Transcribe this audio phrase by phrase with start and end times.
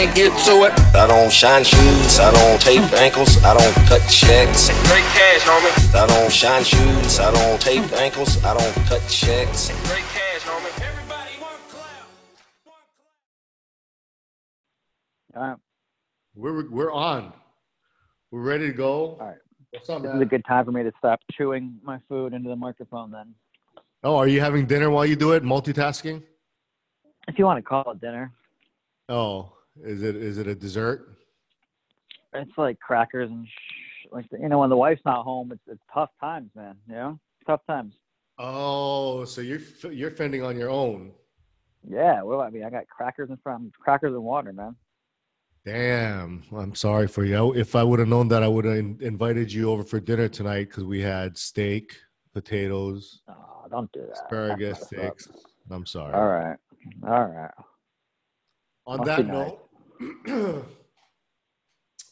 [0.00, 0.72] can't get to it.
[0.94, 4.70] I don't shine shoes, I don't tape ankles, I don't cut checks.
[4.70, 5.94] Straight cash, homie.
[5.94, 9.58] I don't shine shoes, I don't tape ankles, I don't cut checks.
[9.84, 10.88] Straight cash, homie.
[10.88, 12.08] Everybody want clap.
[15.36, 15.56] All right.
[16.34, 17.34] We're we're on.
[18.30, 18.92] We're ready to go.
[18.92, 19.36] All right.
[19.72, 22.48] What's up, This is a good time for me to stop chewing my food into
[22.48, 23.34] the microphone then.
[24.02, 25.42] Oh, are you having dinner while you do it?
[25.42, 26.22] Multitasking?
[27.28, 28.32] If you want to call it dinner,
[29.10, 29.52] Oh,
[29.84, 31.16] is it is it a dessert?
[32.32, 35.82] it's like crackers and sh- like you know when the wife's not home, it's it's
[35.92, 36.76] tough times, man.
[36.88, 37.94] You know, tough times.
[38.38, 41.12] Oh, so you're f- you're fending on your own.
[41.88, 44.76] Yeah, well, I mean, I got crackers in front, crackers and water, man.
[45.64, 47.54] Damn, I'm sorry for you.
[47.54, 50.28] If I would have known that, I would have in- invited you over for dinner
[50.28, 51.96] tonight because we had steak,
[52.32, 54.12] potatoes, Oh, don't do that.
[54.12, 55.28] asparagus sticks.
[55.70, 56.14] I'm sorry.
[56.14, 56.56] All right,
[57.06, 57.50] all right.
[58.86, 59.68] On Must that note,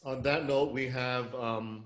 [0.05, 1.85] on that note, we have um,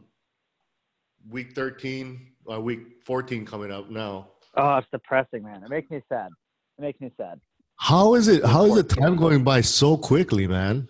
[1.30, 4.28] week 13, uh, week 14 coming up now.
[4.56, 5.64] Oh, it's depressing, man.
[5.64, 6.30] It makes me sad.
[6.78, 7.40] It makes me sad.
[7.78, 8.46] How is it?
[8.46, 10.90] How is the time going by so quickly, man?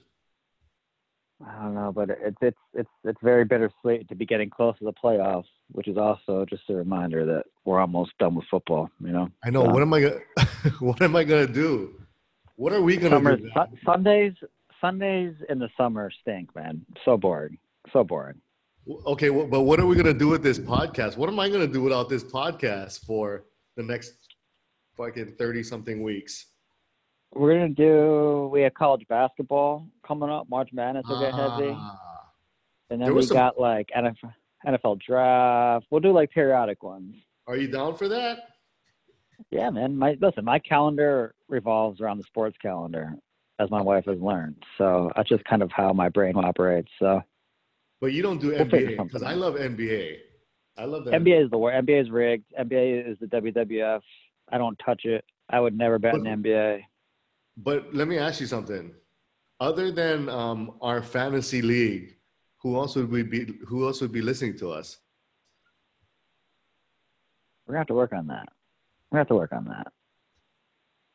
[1.45, 4.86] I don't know, but it's it's it's it's very bittersweet to be getting close to
[4.86, 8.89] the playoffs, which is also just a reminder that we're almost done with football.
[9.00, 9.64] You know, I know.
[9.64, 9.72] Yeah.
[9.72, 10.20] What am I gonna?
[10.80, 12.02] what am I gonna do?
[12.55, 13.50] What are we gonna summer do?
[13.53, 14.33] Su- Sundays
[14.94, 16.86] Sundays in the summer stink, man.
[17.06, 17.58] So boring,
[17.94, 18.42] so boring.
[19.06, 21.16] Okay, well, but what are we gonna do with this podcast?
[21.16, 23.45] What am I gonna do without this podcast for
[23.78, 24.11] the next
[24.98, 26.48] fucking thirty something weeks?
[27.34, 28.50] We're gonna do.
[28.52, 30.50] We have college basketball coming up.
[30.50, 32.26] March Madness will get heavy, Ah,
[32.89, 34.34] and then we some- got like NFL,
[34.67, 35.86] NFL draft.
[35.92, 37.16] We'll do like periodic ones.
[37.48, 38.50] are you down for that?
[39.50, 39.95] Yeah, man.
[39.95, 43.14] My listen, my calendar revolves around the sports calendar,
[43.64, 44.56] as my wife has learned.
[44.78, 46.89] So that's just kind of how my brain operates.
[47.00, 47.22] So
[48.02, 50.17] But you don't do We'll NBA because I love NBA.
[50.78, 51.14] I love that.
[51.14, 51.73] NBA is the word.
[51.86, 52.45] NBA is rigged.
[52.59, 54.02] NBA is the WWF.
[54.52, 55.23] I don't touch it.
[55.49, 56.82] I would never bet in But- NBA.
[57.58, 58.92] But let me ask you something.
[59.60, 62.17] Other than um, our fantasy league,
[62.61, 63.54] who else would we be?
[63.67, 64.98] Who else would be listening to us?
[67.67, 68.49] We're gonna have to work on that.
[69.11, 69.88] We're gonna have to work on that.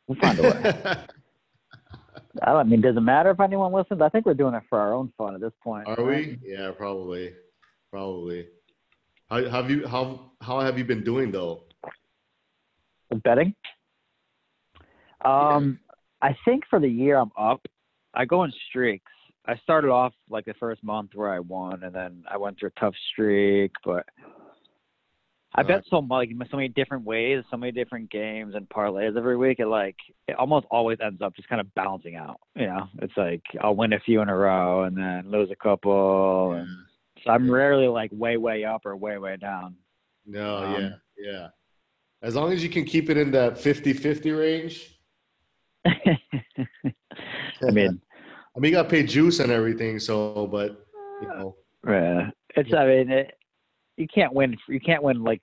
[0.07, 0.97] We'll find a way.
[2.43, 4.01] I don't I mean, does it matter if anyone listens?
[4.03, 5.89] I think we're doing it for our own fun at this point.
[5.89, 6.39] Are we?
[6.45, 7.33] Yeah, probably,
[7.91, 8.47] probably.
[9.29, 9.87] How have you?
[9.87, 11.65] How how have you been doing though?
[13.11, 13.55] With betting?
[15.25, 15.81] Um,
[16.23, 17.61] I think for the year I'm up.
[18.15, 19.11] I go in streaks.
[19.47, 22.71] I started off like the first month where I won, and then I went through
[22.77, 23.73] a tough streak.
[23.85, 24.07] But
[25.55, 29.37] I bet so much, so many different ways, so many different games and parlays every
[29.37, 29.59] week.
[29.59, 29.97] It like
[30.29, 32.39] it almost always ends up just kind of balancing out.
[32.55, 35.57] You know, it's like I'll win a few in a row and then lose a
[35.57, 36.69] couple, and
[37.25, 39.75] so I'm rarely like way way up or way way down.
[40.27, 41.49] No, Um, yeah, yeah.
[42.23, 44.99] As long as you can keep it in that 50-50 range.
[45.87, 48.01] I mean.
[48.59, 50.01] I mean, you got to pay juice and everything.
[50.01, 50.85] So, but
[51.23, 52.75] you know, Yeah, it's.
[52.75, 53.38] I mean, it,
[53.99, 54.57] you can't win.
[54.69, 55.43] You can't win like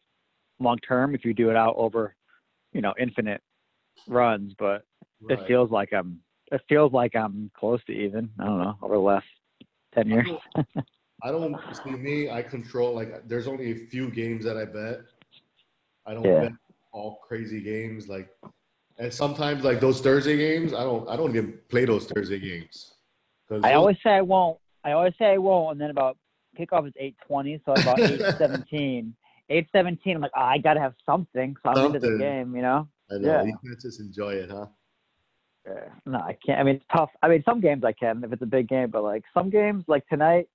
[0.59, 2.15] long term if you do it out over,
[2.73, 3.41] you know, infinite
[4.07, 4.53] runs.
[4.57, 4.83] But
[5.29, 6.19] it feels like I'm.
[6.51, 8.29] It feels like I'm close to even.
[8.39, 9.25] I don't know over the last
[9.93, 10.27] ten years.
[11.23, 12.29] I don't see me.
[12.29, 13.27] I control like.
[13.27, 15.01] There's only a few games that I bet.
[16.05, 16.39] I don't Yeah.
[16.41, 16.51] bet
[16.91, 18.29] all crazy games like,
[18.99, 20.73] and sometimes like those Thursday games.
[20.73, 21.09] I don't.
[21.09, 22.93] I don't even play those Thursday games.
[23.49, 24.59] 'Cause I those- always say I won't.
[24.83, 26.17] I always say I won't, and then about
[26.55, 29.15] kickoff is eight twenty, so I'm about eight seventeen.
[29.49, 30.15] Eight seventeen.
[30.15, 32.55] I'm like, oh, I gotta have something, so I'm into the game.
[32.55, 32.87] You know.
[33.11, 33.43] I know yeah.
[33.43, 34.65] you can't just enjoy it, huh?
[35.67, 35.89] Yeah.
[36.05, 36.59] No, I can't.
[36.59, 37.09] I mean, it's tough.
[37.21, 39.83] I mean, some games I can if it's a big game, but like some games,
[39.87, 40.47] like tonight,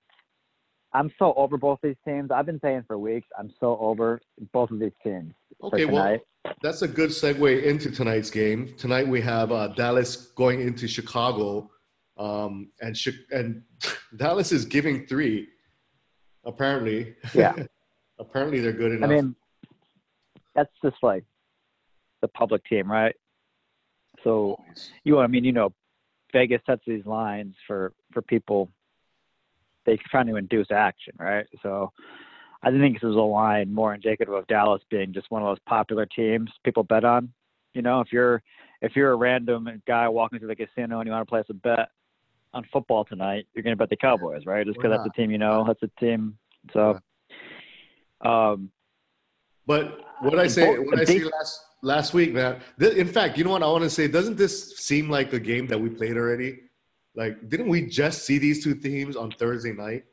[0.92, 2.30] I'm so over both these teams.
[2.30, 4.20] I've been saying for weeks, I'm so over
[4.52, 5.32] both of these teams.
[5.62, 6.16] Okay, well,
[6.62, 8.74] that's a good segue into tonight's game.
[8.76, 11.70] Tonight we have uh, Dallas going into Chicago,
[12.16, 12.96] um, and
[13.30, 13.62] and
[14.16, 15.48] Dallas is giving three.
[16.44, 17.54] Apparently, Yeah.
[18.18, 19.10] apparently they're good enough.
[19.10, 19.34] I mean,
[20.54, 21.24] that's just like
[22.20, 23.14] the public team, right?
[24.24, 24.62] So
[25.04, 25.72] you, I mean, you know,
[26.32, 28.70] Vegas sets these lines for for people.
[29.86, 31.46] They trying to induce action, right?
[31.62, 31.90] So
[32.62, 35.58] I think this is a line more indicative of Dallas being just one of those
[35.66, 37.32] popular teams people bet on.
[37.74, 38.42] You know, if you're
[38.82, 41.54] if you're a random guy walking through the casino and you want to place a
[41.54, 41.88] bet
[42.52, 44.66] on football tonight, you're going to bet the Cowboys, right?
[44.66, 46.36] Just because that's the team you know, that's the team.
[46.72, 46.98] So,
[48.22, 48.70] um,
[49.66, 52.60] But what I say, what I say last last week, man.
[52.78, 54.08] Th- in fact, you know what I want to say?
[54.08, 56.60] Doesn't this seem like a game that we played already?
[57.14, 60.04] Like, didn't we just see these two teams on Thursday night?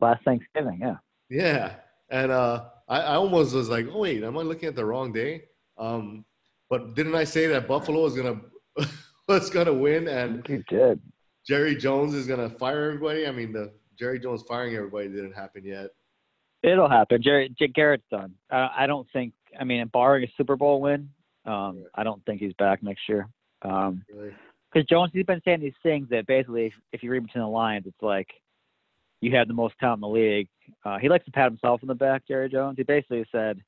[0.00, 0.96] Last Thanksgiving, yeah.
[1.30, 1.74] Yeah,
[2.10, 5.12] and uh, I, I almost was like, oh wait, am I looking at the wrong
[5.12, 5.44] day?
[5.78, 6.24] Um,
[6.68, 8.40] but didn't I say that Buffalo was gonna
[9.28, 11.00] was gonna win and he did.
[11.46, 13.26] Jerry Jones is gonna fire everybody?
[13.26, 15.90] I mean, the Jerry Jones firing everybody didn't happen yet.
[16.62, 17.20] It'll happen.
[17.22, 18.34] Jerry, Garrett's done.
[18.50, 19.34] Uh, I don't think.
[19.58, 21.10] I mean, barring a Super Bowl win,
[21.44, 21.84] um, Right.
[21.96, 23.28] I don't think he's back next year.
[23.62, 24.32] Um, Really.
[24.72, 27.48] because Jones, he's been saying these things that basically, if, if you read between the
[27.48, 28.28] lines, it's like
[29.20, 30.48] you have the most talent in the league.
[30.84, 32.76] Uh, he likes to pat himself on the back, Jerry Jones.
[32.78, 33.60] He basically said,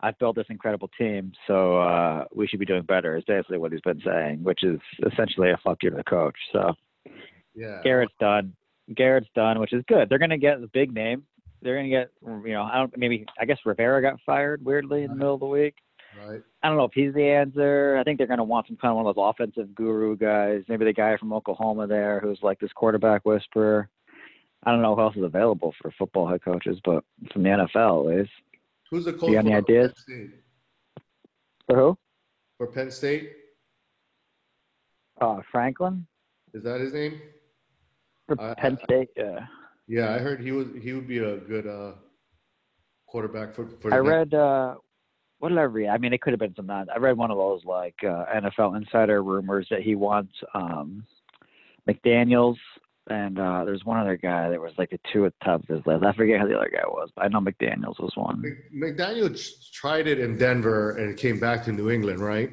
[0.00, 3.72] "I've built this incredible team, so uh, we should be doing better." Is basically what
[3.72, 6.36] he's been saying, which is essentially a fuck you to the coach.
[6.52, 6.74] So
[7.54, 7.80] Yeah.
[7.82, 8.54] Garrett's done.
[8.94, 10.08] Garrett's done, which is good.
[10.08, 11.24] They're going to get the big name.
[11.62, 15.02] They're going to get, you know, I don't maybe I guess Rivera got fired weirdly
[15.02, 15.74] in the middle of the week.
[16.24, 16.42] Right.
[16.62, 17.96] I don't know if he's the answer.
[17.98, 20.62] I think they're going to want some kind of one of those offensive guru guys.
[20.68, 23.88] Maybe the guy from Oklahoma there who's like this quarterback whisperer.
[24.64, 28.10] I don't know who else is available for football head coaches, but from the NFL,
[28.10, 28.30] at least.
[28.90, 29.92] Who's the coach You got any ideas?
[31.68, 31.98] For who?
[32.58, 33.32] For Penn State,
[35.20, 36.06] Uh, Franklin
[36.54, 37.20] is that his name?
[38.26, 39.10] for I- Penn I- State.
[39.16, 39.46] Yeah,
[39.88, 41.92] Yeah, I heard he was he would be a good uh,
[43.06, 43.66] quarterback for.
[43.80, 44.34] for I read.
[44.34, 44.76] uh
[45.38, 45.88] What did I read?
[45.88, 46.66] I mean, it could have been some.
[46.66, 51.04] non- I read one of those like uh, NFL insider rumors that he wants um
[51.88, 52.56] McDaniels
[53.08, 55.68] and uh there's one other guy that was like the two at the top of
[55.68, 56.04] his list.
[56.04, 58.40] I forget who the other guy was, but I know McDaniels was one.
[58.40, 59.38] Mc- McDaniel
[59.72, 62.50] tried it in Denver and came back to New England, right?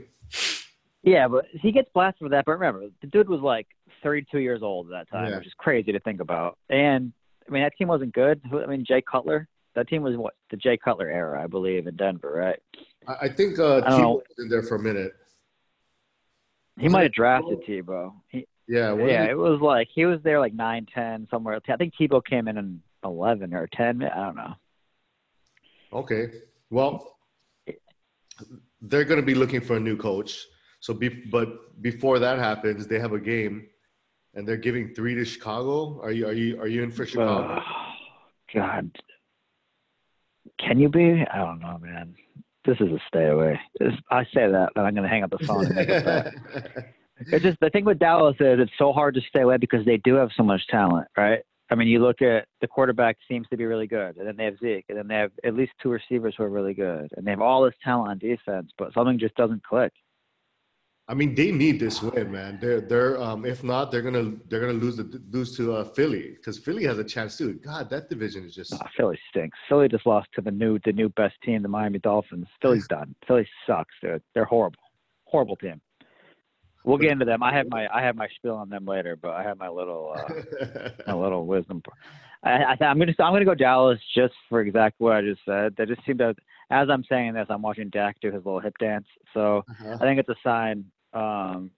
[1.01, 2.45] Yeah, but he gets blasted for that.
[2.45, 3.67] But remember, the dude was like
[4.03, 5.37] 32 years old at that time, Yeah.
[5.37, 6.57] which is crazy to think about.
[6.69, 7.11] And
[7.47, 8.41] I mean, that team wasn't good.
[8.53, 9.47] I mean, Jay Cutler.
[9.75, 12.59] That team was what the Jay Cutler era, I believe, in Denver, right?
[13.07, 13.89] I, I think uh, I.
[13.89, 15.13] Tebow was in there for a minute.
[16.79, 18.13] He might have drafted Tebow.
[18.29, 21.59] He, Yeah, yeah, it was like he was there like nine, ten, somewhere.
[21.67, 24.03] I think Tebow came in in 11 or 10.
[24.03, 24.53] I don't know.
[25.91, 26.31] Okay.
[26.69, 27.17] Well,
[28.81, 30.45] they're going to be looking for a new coach.
[30.79, 33.67] So, be, but before that happens, they have a game,
[34.33, 36.01] and they're giving three to Chicago.
[36.01, 37.55] Are you are you are you in for Chicago?
[37.55, 37.63] Ugh,
[38.53, 38.91] God,
[40.59, 41.23] can you be?
[41.31, 42.15] I don't know, man.
[42.65, 43.59] This is a stay away.
[43.79, 46.05] This, I say that, and I'm going to hang up the phone and make it
[46.05, 46.33] back.
[47.17, 49.97] It's just the thing with Dallas is it's so hard to stay away because they
[49.97, 51.39] do have so much talent, right?
[51.69, 54.45] I mean, you look at the quarterback seems to be really good, and then they
[54.45, 57.25] have Zeke, and then they have at least two receivers who are really good, and
[57.25, 59.91] they have all this talent on defense, but something just doesn't click.
[61.07, 62.59] I mean, they need this win, man.
[62.61, 66.35] They're they're um, if not, they're gonna they're gonna lose the lose to uh, Philly
[66.37, 67.53] because Philly has a chance too.
[67.55, 69.57] God, that division is just Philly stinks.
[69.67, 72.47] Philly just lost to the new the new best team, the Miami Dolphins.
[72.61, 73.13] Philly's done.
[73.27, 74.21] Philly sucks, dude.
[74.33, 74.79] They're horrible,
[75.25, 75.81] horrible team.
[76.83, 77.43] We'll get into them.
[77.43, 80.13] I have my I have my spiel on them later, but I have my little
[80.15, 81.81] uh, my little wisdom.
[82.43, 85.75] I, I, I'm gonna I'm gonna go Dallas just for exactly what I just said.
[85.77, 86.35] They just seem to.
[86.69, 89.05] As I'm saying this, I'm watching Dak do his little hip dance.
[89.33, 89.95] So Uh-huh.
[89.95, 90.85] I think it's a sign.
[91.13, 91.69] Um,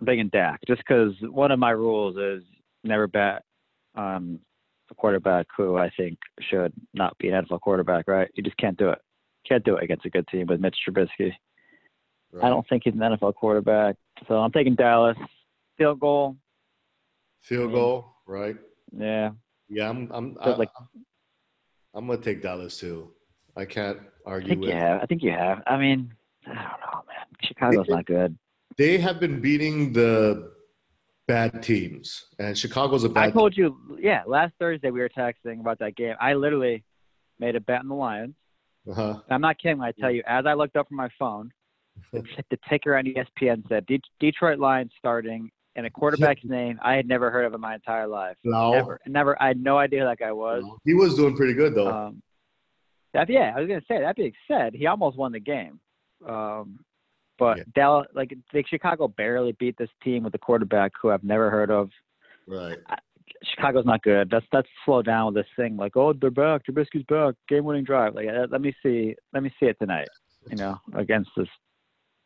[0.00, 2.42] I'm thinking Dak, just because one of my rules is
[2.84, 3.42] never bet
[3.94, 4.40] um,
[4.90, 8.08] a quarterback who I think should not be an NFL quarterback.
[8.08, 8.28] Right?
[8.34, 8.98] You just can't do it.
[9.48, 11.32] Can't do it against a good team with Mitch Trubisky.
[12.42, 13.96] I don't think he's an NFL quarterback.
[14.28, 15.16] So I'm taking Dallas.
[15.76, 16.36] Field goal.
[17.40, 18.56] field goal, right?
[18.96, 19.30] Yeah.
[19.68, 20.70] Yeah, I'm I'm I, like-
[21.94, 23.10] I'm gonna take Dallas too.
[23.56, 24.46] I can't argue.
[24.46, 24.70] I think with.
[24.70, 25.00] you have.
[25.02, 25.62] I think you have.
[25.66, 26.12] I mean,
[26.46, 27.26] I don't know, man.
[27.42, 28.36] Chicago's not good.
[28.76, 30.52] They have been beating the
[31.28, 33.24] bad teams, and Chicago's a bad.
[33.24, 36.14] I told you, yeah, last Thursday we were texting about that game.
[36.20, 36.84] I literally
[37.38, 38.34] made a bet on the Lions.
[38.90, 39.20] uh-huh.
[39.30, 41.52] I'm not kidding when I tell you, as I looked up from my phone,
[42.12, 46.94] the, the ticker on ESPN said De- Detroit Lions starting and a quarterback's name I
[46.94, 48.36] had never heard of in my entire life.
[48.44, 48.72] Lau.
[48.72, 49.42] Never, never.
[49.42, 50.62] I had no idea who that guy was.
[50.84, 51.88] He was doing pretty good though.
[51.88, 52.22] Um,
[53.12, 54.00] that, yeah, I was gonna say.
[54.00, 55.80] That being said, he almost won the game.
[56.28, 56.80] Um,
[57.38, 57.64] but Yeah.
[57.74, 58.32] Dallas, like,
[58.66, 61.90] Chicago barely beat this team with a quarterback who I've never heard of.
[62.46, 62.78] right.
[63.42, 64.30] Chicago's not good.
[64.30, 65.76] That's that's slow down with this thing.
[65.76, 66.62] Like, oh, they're back.
[66.66, 67.34] Trubisky's back.
[67.48, 68.14] Game-winning drive.
[68.14, 69.14] Like, let me see.
[69.32, 70.08] Let me see it tonight.
[70.50, 71.48] You know, against this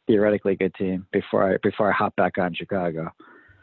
[0.08, 3.12] theoretically good team before I before I hop back on Chicago.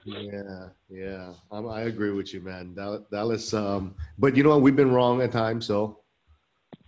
[0.05, 1.33] Yeah, yeah.
[1.51, 2.75] I'm, I agree with you, man.
[2.75, 3.53] Dallas, Dallas.
[3.53, 4.61] Um, but you know what?
[4.61, 5.99] We've been wrong at times, so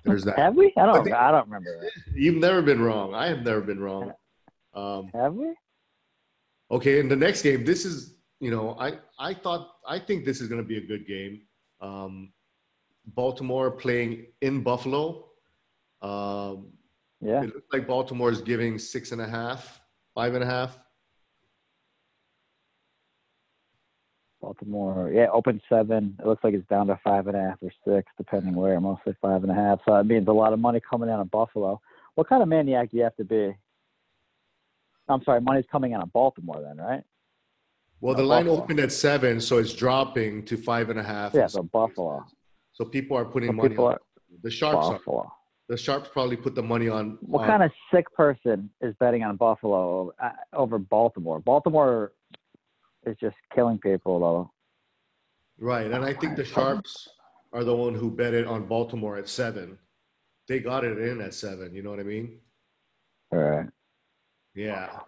[0.06, 0.38] there's that.
[0.38, 0.72] Have we?
[0.78, 1.04] I don't.
[1.04, 1.80] think- I don't remember.
[1.82, 1.92] That.
[2.16, 3.16] You've never been wrong.
[3.16, 4.14] I have never been wrong.
[4.74, 5.54] Um, Have we?
[6.70, 10.40] Okay, in the next game, this is you know I I thought I think this
[10.40, 11.42] is going to be a good game.
[11.82, 12.32] Um,
[13.08, 15.30] Baltimore playing in Buffalo.
[16.04, 16.68] Um,
[17.22, 17.44] Yeah.
[17.44, 19.82] It looks like Baltimore is giving six and a half,
[20.14, 20.78] five and a half.
[24.42, 26.16] Baltimore, yeah, open seven.
[26.20, 28.80] It looks like it's down to five and a half or six, depending where.
[28.80, 29.80] Mostly five and a half.
[29.86, 31.82] So that means a lot of money coming out of Buffalo.
[32.16, 33.56] What kind of maniac do you have to be?
[35.10, 37.02] I'm sorry, money's coming out of Baltimore then, right?
[38.00, 38.64] Well, No, the line Buffalo.
[38.64, 41.34] opened at seven, so it's dropping to five and a half.
[41.34, 42.24] Yeah, so Buffalo.
[42.74, 44.00] So people are putting So money on are
[44.44, 44.86] the sharps.
[44.88, 45.32] Are, Buffalo.
[45.70, 47.18] The sharps probably put the money on.
[47.22, 51.40] What on- kind of sick person is betting on Buffalo uh, over Baltimore?
[51.40, 52.14] Baltimore
[53.06, 54.52] is just killing people, though.
[55.60, 57.08] Right, and I think the sharps
[57.52, 59.78] are the one who bet it on Baltimore at seven.
[60.48, 61.74] They got it in at seven.
[61.74, 62.40] You know what I mean?
[63.32, 63.68] All right.
[64.56, 65.00] Yeah.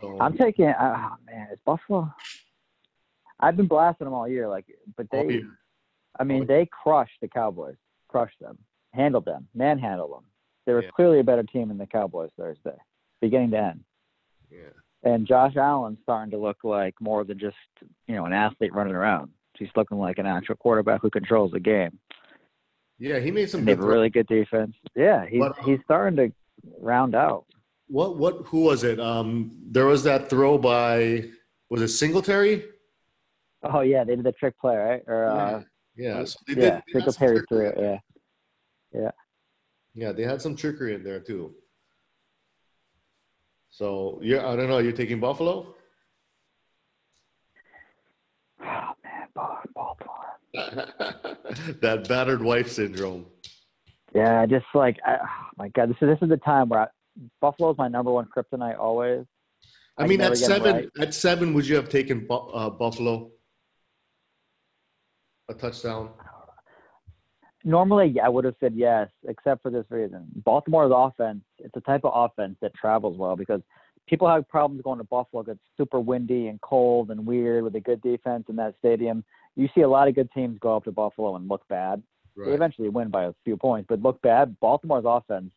[0.00, 0.66] So I'm taking.
[0.78, 2.12] Oh man, it's Buffalo.
[3.40, 5.42] I've been blasting them all year, like, but they.
[6.18, 7.76] I mean, they crushed the Cowboys,
[8.08, 8.56] crushed them,
[8.96, 10.24] handled them, manhandled them.
[10.64, 10.90] They were Yeah.
[10.90, 12.76] clearly a better team than the Cowboys Thursday,
[13.20, 13.84] beginning to end.
[14.50, 14.70] yeah.
[15.02, 17.56] And Josh Allen's starting to look like more than just
[18.08, 19.30] you know an athlete running around.
[19.56, 21.98] He's looking like an actual quarterback who controls the game.
[22.98, 24.74] Yeah, he made some And they have a really good defense.
[24.96, 26.32] Yeah, he's But- he's starting to
[26.80, 27.44] round out.
[27.88, 28.98] What what who was it?
[28.98, 31.30] Um there was that throw by
[31.70, 32.64] was it Singletary?
[33.62, 35.02] Oh yeah, they did the trick play, right?
[35.06, 35.62] Or uh,
[35.94, 36.24] Yeah.
[36.24, 37.76] So they yeah, they Singletary threw it.
[37.76, 38.02] there.
[38.96, 39.10] Yeah.
[39.94, 41.54] Yeah, they had some trickery in there too.
[43.70, 44.78] So yeah, I don't know.
[44.78, 45.74] You're taking Buffalo?
[48.62, 49.28] Oh man,
[49.74, 50.14] Baltimore.
[51.82, 53.26] that battered wife syndrome.
[54.14, 56.86] Yeah, just like, I, oh my God, this is this is the time where I,
[57.40, 59.26] Buffalo's my number one kryptonite always.
[59.98, 60.88] I I mean, at seven, right.
[61.00, 63.30] at seven, would you have taken uh, Buffalo
[65.48, 66.10] a touchdown?
[67.66, 70.24] Normally, I would have said yes, except for this reason.
[70.44, 73.60] Baltimore's offense, it's a type of offense that travels well because
[74.08, 75.44] people have problems going to Buffalo.
[75.48, 79.24] It's super windy and cold and weird with a good defense in that stadium.
[79.56, 82.04] You see a lot of good teams go up to Buffalo and look bad.
[82.36, 84.56] They eventually win by a few points, but look bad.
[84.60, 85.50] Baltimore's offense,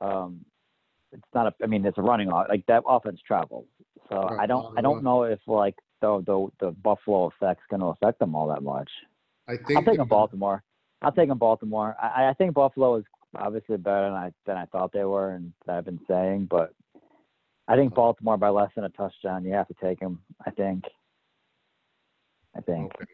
[0.00, 0.44] um,
[1.12, 1.54] it's not a.
[1.62, 3.66] I mean, it's a running off like that offense travels.
[4.10, 4.76] So Right, I don't.
[4.76, 8.48] I don't know if like the the the Buffalo effect's going to affect them all
[8.48, 8.90] that much.
[9.48, 10.62] I think I'm taking Baltimore.
[11.02, 11.96] I'm taking Baltimore.
[12.00, 13.04] I, I think Buffalo is
[13.36, 16.46] obviously better than I than I thought they were, and that I've been saying.
[16.50, 16.74] But
[17.68, 19.44] I think Baltimore by less than a touchdown.
[19.44, 20.20] You have to take them.
[20.46, 20.84] I think.
[22.56, 23.04] I think Okay.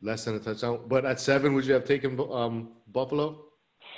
[0.00, 0.80] Less than a touchdown.
[0.88, 3.44] But at seven, would you have taken um, Buffalo?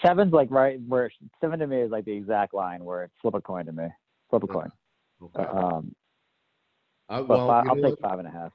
[0.05, 3.35] seven's like right where seven to me is like the exact line where it's flip
[3.35, 3.87] a coin to me.
[4.31, 4.71] Flip a coin.
[5.23, 5.45] Okay.
[5.45, 5.95] Um,
[7.09, 8.01] I, well, five, I'll take what?
[8.01, 8.53] five and a half.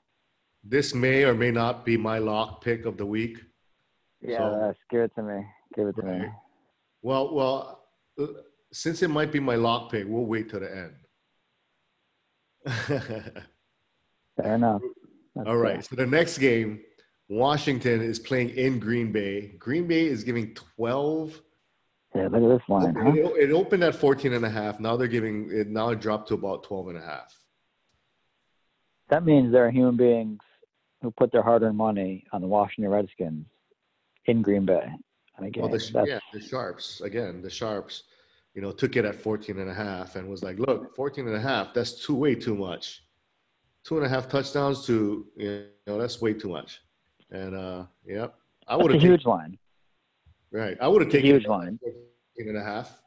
[0.63, 3.37] this may or may not be my lock pick of the week.
[4.21, 5.45] Yeah, So- that's give it to me.
[5.75, 6.25] Give it to me.
[7.01, 7.85] Well, well,
[8.19, 8.27] uh,
[8.71, 10.95] since it might be my lock pick, we'll wait till the end.
[14.35, 14.81] Fair enough.
[15.35, 15.83] That's All right.
[15.83, 16.81] So the next game,
[17.29, 19.53] Washington is playing in Green Bay.
[19.59, 21.41] Green Bay is giving 12.
[22.11, 22.23] fair.
[22.23, 23.11] Yeah, look at this line, huh?
[23.11, 24.79] It, it opened at 14 and a half.
[24.79, 27.33] Now they're giving it, now it dropped to about 12 and a half.
[29.09, 30.39] That means there are human beings
[31.01, 33.45] who put their hard-earned money on the Washington Redskins
[34.29, 34.89] in Green Bay.
[35.37, 38.03] And again, Well, the, yeah, the Sharps, again, the Sharps,
[38.53, 41.35] you know, took it at 14 and a half and was like, look, 14 and
[41.35, 43.03] a half, that's too, way too much.
[43.83, 46.81] Two and a half touchdowns to, you know, that's way too much.
[47.31, 48.27] And, uh, yeah,
[48.67, 49.57] I would have huge line.
[50.51, 50.77] right.
[50.81, 51.79] I would have taken huge line.
[51.81, 53.01] 14 and a half.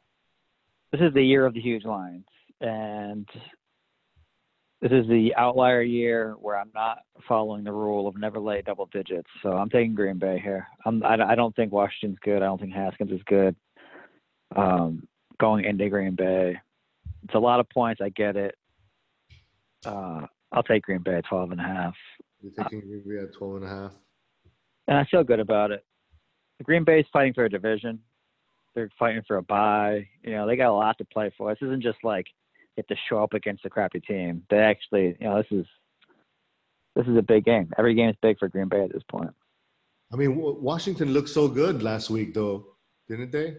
[0.91, 2.25] This is the year of the huge lines,
[2.61, 3.27] and
[4.83, 8.87] this is the outlier year where I'm not following the rule of never lay double
[8.87, 9.29] digits.
[9.41, 10.67] So I'm taking Green Bay here.
[10.85, 12.41] I'm, I, I don't think Washington's good.
[12.41, 13.55] I don't think Haskins is good.
[14.57, 15.07] Um,
[15.39, 16.57] going into Green Bay,
[17.23, 18.01] it's a lot of points.
[18.01, 18.55] I get it.
[19.85, 21.95] Uh, I'll take Green Bay at 12 and a half.
[22.41, 23.91] You're taking Green Bay at 12 and a half.
[24.89, 25.85] and I feel good about it.
[26.61, 27.99] Green Bay's fighting for a division.
[28.75, 30.05] They're fighting for a bye.
[30.23, 31.49] You know, they got a lot to play for.
[31.51, 32.25] This isn't just like
[32.77, 34.43] have to show up against a crappy team.
[34.49, 35.65] They actually, you know, this is
[36.95, 37.71] this is a big game.
[37.77, 39.31] Every game is big for Green Bay at this point.
[40.11, 42.65] I mean, Washington looked so good last week, though,
[43.07, 43.55] didn't they?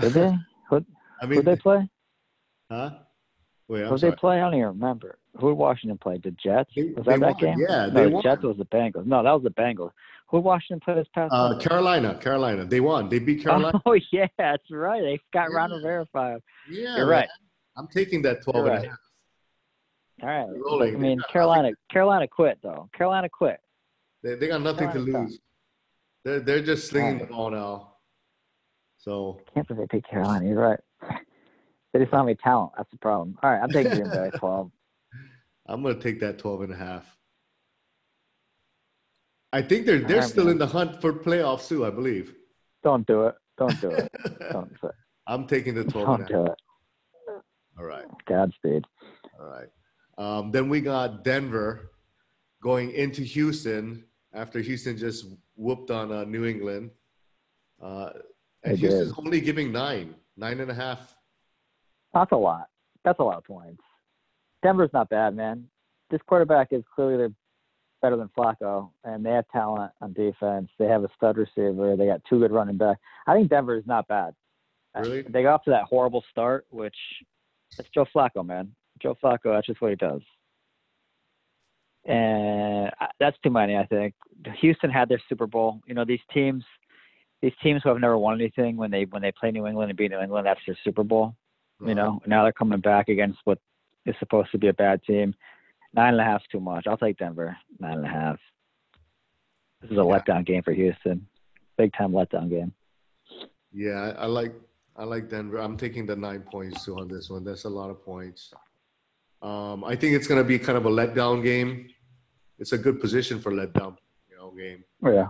[0.00, 0.34] Did they?
[0.70, 0.84] Who
[1.22, 1.88] I who mean, they play?
[2.70, 2.90] huh?
[3.68, 4.10] Wait, I'm Who sorry.
[4.10, 4.36] they play?
[4.38, 5.18] I don't even remember.
[5.40, 6.18] Who did Washington play?
[6.22, 6.70] The Jets?
[6.74, 7.36] They- was that that won.
[7.40, 7.58] game?
[7.60, 8.22] Yeah, no, they the.
[8.22, 9.06] Jets was the Bengals.
[9.06, 9.90] No, that was the Bengals.
[10.28, 11.32] Who Washington play this past?
[11.32, 11.56] Uh?
[11.58, 12.64] Carolina, Carolina.
[12.64, 13.08] They won.
[13.08, 13.80] They beat Carolina.
[13.86, 15.00] Oh yeah, that's right.
[15.00, 15.76] They got Ron Yeah.
[15.76, 16.42] Rivera five.
[16.68, 17.28] yeah, You're right.
[17.76, 18.88] I'm taking that 12 You're and a right.
[18.90, 18.98] half.
[20.22, 20.60] All right.
[20.60, 20.94] Rolling.
[20.94, 21.70] I mean, Carolina.
[21.90, 22.88] Carolina quit though.
[22.96, 23.60] Carolina quit.
[24.22, 25.38] They, they got nothing to Carolina lose.
[26.24, 27.28] They're, they're just slinging Right.
[27.28, 27.92] the ball now.
[28.98, 30.46] So, Can't believe they beat Carolina.
[30.46, 30.80] You're right.
[31.92, 32.72] They just don't have any talent.
[32.76, 33.38] That's the problem.
[33.42, 34.70] All right, I'm taking Green Bay 12.
[35.66, 37.16] I'm going to take that 12 and a half.
[39.50, 40.52] I think they're they're still man.
[40.52, 41.86] in the hunt for playoffs too.
[41.86, 42.34] I believe.
[42.82, 43.34] Don't do it.
[43.56, 44.12] Don't do it.
[44.52, 44.94] Don't do it.
[45.26, 46.58] I'm taking the 12 Don't do it.
[47.78, 48.04] All right.
[48.26, 48.84] Godspeed.
[49.38, 49.68] All right.
[50.18, 51.92] Um, then we got Denver
[52.62, 56.90] going into Houston after Houston just whooped on uh, New England.
[57.82, 58.10] Uh,
[58.64, 59.18] and They Houston's did.
[59.18, 61.14] only giving nine, nine and a half.
[62.14, 62.68] That's a lot.
[63.04, 63.82] That's a lot of points.
[64.62, 65.68] Denver's not bad, man.
[66.10, 67.32] This quarterback is clearly
[68.00, 70.68] better than Flacco, and they have talent on defense.
[70.78, 71.94] They have a stud receiver.
[71.96, 73.00] They got two good running backs.
[73.26, 74.34] I think Denver is not bad.
[74.98, 75.22] Really?
[75.22, 76.96] They got off to that horrible start, which
[77.78, 78.74] it's Joe Flacco, man.
[79.02, 80.22] Joe Flacco, that's just what he does.
[82.04, 84.14] And that's too many, I think.
[84.60, 85.80] Houston had their Super Bowl.
[85.86, 86.64] You know, these teams,
[87.42, 89.96] these teams who have never won anything when they when they play New England and
[89.98, 91.34] beat New England, that's their Super Bowl.
[91.84, 93.58] You know, now they're coming back against what
[94.06, 95.34] is supposed to be a bad team.
[95.92, 96.86] Nine and a half is too much.
[96.86, 97.54] I'll take Denver.
[97.78, 98.38] Nine and a half.
[99.82, 100.06] This is a Yeah.
[100.06, 101.26] letdown game for Houston.
[101.76, 102.72] Big time letdown game.
[103.72, 104.52] Yeah, I like
[104.98, 105.58] I like Denver.
[105.58, 107.44] I'm taking the nine points too on this one.
[107.44, 108.52] That's a lot of points.
[109.42, 111.88] Um, I think it's gonna be kind of a letdown game.
[112.58, 113.96] It's a good position for letdown,
[114.30, 114.82] you know, game.
[115.04, 115.26] Oh, yeah.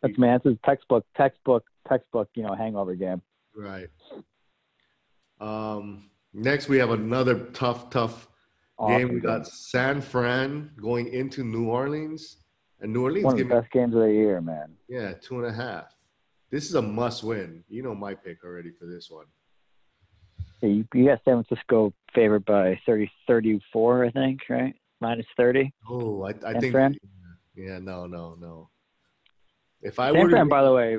[0.00, 3.20] That's man, this is textbook, textbook, textbook, you know, hangover game.
[3.54, 3.88] Right.
[5.40, 8.28] Um, next, we have another tough, tough
[8.88, 9.12] game.
[9.12, 12.38] We got San Fran going into New Orleans,
[12.80, 14.74] and New Orleans One of the giving best games of the year, man.
[14.88, 15.94] yeah two and a half.
[16.52, 17.64] This is a must-win.
[17.68, 19.24] You know my pick already for this one.
[20.60, 24.74] Yeah, You, you got San Francisco favored by 30, 34, I think, right?
[25.00, 25.72] Minus 30.
[25.88, 26.72] Oh, I, I San think.
[26.72, 26.96] Fran?
[27.56, 28.68] Yeah, no, no, no.
[29.80, 30.98] If I San were, Fran, by the way,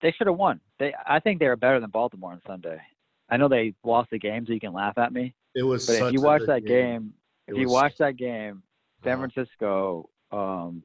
[0.00, 0.60] they should have won.
[0.78, 2.80] They, I think they were better than Baltimore on Sunday.
[3.28, 5.34] I know they lost the game, so you can laugh at me.
[5.56, 5.86] it was.
[5.86, 7.12] But such if you watch that game,
[7.48, 8.62] It if you watch that game,
[9.02, 9.26] San Uh-huh.
[9.34, 10.84] Francisco um,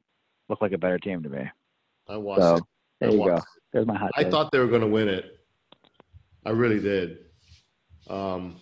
[0.49, 1.43] looked like a better team to me.
[2.09, 2.63] I watched So it.
[2.99, 3.25] there I you go.
[3.35, 4.31] watched There's my hot I take.
[4.31, 5.39] thought they were going to win it.
[6.45, 7.17] I really did.
[8.09, 8.57] Um,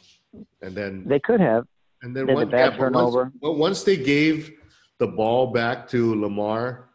[0.62, 1.65] and then they could have.
[2.04, 4.52] and then one, bad yeah, but once- once they gave
[5.00, 6.89] the ball back to Lamar,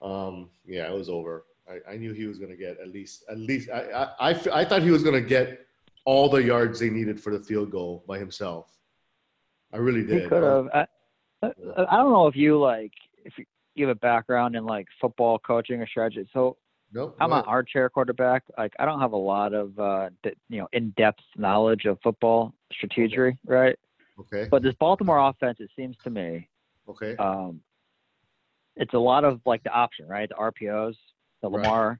[0.00, 1.44] um, yeah, it was over.
[1.68, 4.40] I, I knew he was going to get at least at least I, I, I,
[4.60, 5.66] I thought he was going to get
[6.06, 8.78] all the yards they needed for the field goal by himself.
[9.74, 10.28] I really He did.
[10.30, 10.68] could have.
[10.72, 10.86] I,
[11.42, 11.50] I
[11.88, 12.92] I don't know if you like
[13.24, 16.26] if you, you have a background in like football coaching or strategy.
[16.32, 16.56] So
[16.92, 17.16] Nope.
[17.20, 18.44] I'm an armchair quarterback.
[18.56, 22.54] Like I don't have a lot of uh, d- you know in-depth knowledge of football
[22.72, 23.78] strategy, right?
[24.18, 24.48] Okay.
[24.50, 26.48] But this Baltimore offense, it seems to me,
[26.88, 27.14] Okay.
[27.16, 27.60] um,
[28.76, 30.28] it's a lot of like the option, right?
[30.28, 30.94] The RPOs,
[31.42, 31.98] the Lamar, Right.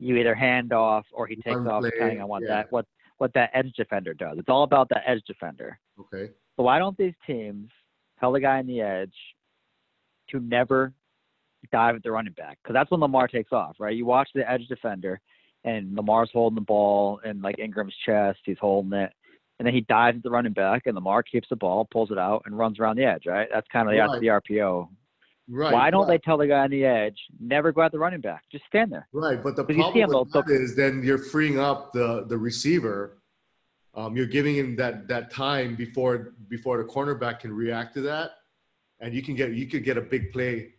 [0.00, 2.48] You either hand off or he takes off, depending on what yeah.
[2.48, 4.38] that what what that edge defender does.
[4.38, 5.78] It's all about that edge defender.
[5.98, 6.30] Okay.
[6.56, 7.68] So why don't these teams
[8.20, 9.14] tell the guy on the edge
[10.30, 10.92] to never
[11.72, 12.58] dive at the running back?
[12.62, 13.96] Because that's when Lamar takes off, right?
[13.96, 15.20] You watch the edge defender,
[15.64, 18.38] and Lamar's holding the ball in like Ingram's chest.
[18.44, 19.12] He's holding it,
[19.58, 22.18] and then he dives at the running back, and Lamar keeps the ball, pulls it
[22.18, 23.48] out, and runs around the edge, right?
[23.52, 24.20] That's kind of the, Right.
[24.20, 24.88] the RPO.
[25.50, 25.72] Right.
[25.72, 28.20] why don't but- they tell the guy on the edge never go at the running
[28.20, 28.44] back?
[28.52, 29.08] Just stand there.
[29.14, 32.36] Right, but the you problem him, with that is then you're freeing up the the
[32.36, 33.14] receiver.
[33.94, 38.32] Um, you're giving him that that time before before the cornerback can react to that,
[39.00, 40.74] and you can get you could get a big play,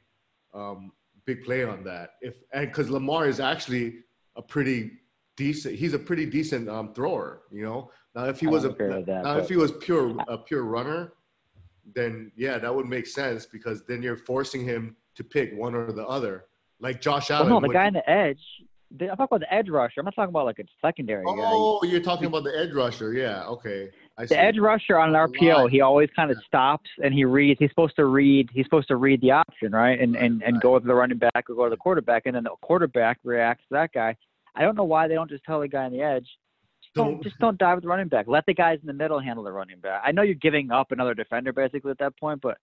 [0.53, 0.91] um,
[1.25, 2.12] big play on that.
[2.21, 3.99] If and because Lamar is actually
[4.35, 4.91] a pretty
[5.38, 7.43] decent, he's a pretty decent um, thrower.
[7.51, 9.71] You know, now if he was a don't agree with that, now if he was
[9.73, 11.13] pure a pure runner,
[11.95, 15.91] then yeah, that would make sense because then you're forcing him to pick one or
[15.91, 16.45] the other,
[16.79, 17.49] like Josh Well, Allen.
[17.49, 18.41] no, the guy on the edge.
[18.91, 19.99] I'm talking about the edge rusher.
[19.99, 21.31] I'm not talking about like a secondary guy.
[21.35, 23.13] Oh, you're talking about the edge rusher.
[23.13, 23.45] Yeah.
[23.45, 23.91] Okay.
[24.19, 24.36] I see.
[24.36, 25.29] the edge rusher on an Line.
[25.29, 27.60] RPO, he always kind of stops and he reads.
[27.60, 28.49] He's supposed to read.
[28.53, 29.99] He's supposed to read the option, right?
[29.99, 30.62] And and and right.
[30.62, 33.63] go with the running back or go to the quarterback, and then the quarterback reacts
[33.69, 34.15] to that guy.
[34.55, 36.27] I don't know why they don't just tell the guy on the edge.
[36.84, 38.27] Just don't, Don't- just don't dive with the running back.
[38.27, 40.01] Let the guys in the middle handle the running back.
[40.05, 42.58] I know you're giving up another defender basically at that point, but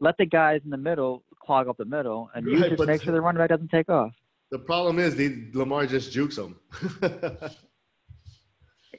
[0.00, 3.02] let the guys in the middle clog up the middle, and you Right, just make
[3.02, 4.12] sure the running back doesn't take off.
[4.50, 6.56] The problem is the Lamar just jukes him.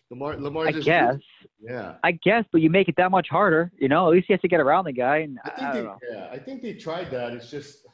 [0.10, 1.16] Lamar, Lamar I guess.
[1.60, 1.96] Yeah.
[2.04, 3.72] I guess, but you make it that much harder.
[3.78, 5.18] You know, at least he has to get around the guy.
[5.18, 5.98] And I I, think I they, don't know.
[6.12, 7.34] yeah, I think they tried that.
[7.34, 7.86] It's just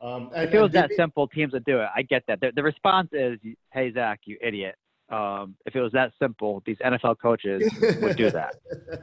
[0.00, 1.88] um and, If it was and they that simple, teams would do it.
[1.94, 2.40] I get that.
[2.40, 3.38] The, the response is,
[3.72, 4.74] "Hey Zach, you idiot."
[5.08, 7.62] Um, if it was that simple, these NFL coaches
[8.02, 8.56] would do that.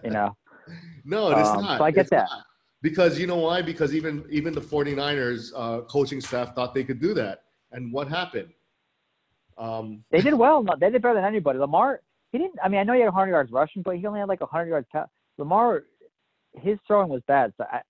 [0.04, 0.36] You know,
[1.06, 1.78] No, it's Um, not.
[1.78, 2.28] so I get It's that.
[2.30, 2.44] not.
[2.82, 3.62] Because you know why?
[3.62, 7.44] Because even even the 49ers uh, coaching staff thought they could do that.
[7.72, 8.50] And what happened?
[9.58, 10.64] Um, they did well.
[10.80, 11.58] They did better than anybody.
[11.60, 12.02] Lamar,
[12.34, 12.60] he didn't.
[12.62, 14.68] I mean, I know he had 100 yards rushing, but he only had like 100
[14.68, 14.88] yards.
[14.92, 15.84] Pa- Lamar,
[16.52, 17.54] his throwing was bad.
[17.58, 17.82] So I,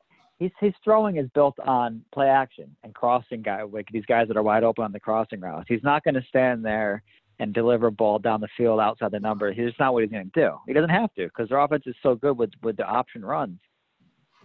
[0.43, 4.36] He's his throwing is built on play action and crossing guy like these guys that
[4.36, 5.67] are wide open on the crossing routes.
[5.69, 7.01] He's not going to stand there
[7.39, 9.53] and deliver ball down the field outside the number.
[9.53, 10.58] He's not what he's going to do.
[10.67, 13.60] He doesn't have to because their offense is so good with with the option runs.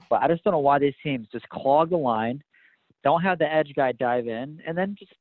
[0.08, 2.42] But I just don't know why these teams just clog the line,
[3.02, 5.12] don't have the edge guy dive in, and then just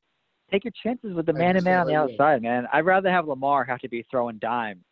[0.51, 2.67] take your chances with the man to man on the outside, man.
[2.71, 4.83] I'd rather have Lamar have to be throwing dime,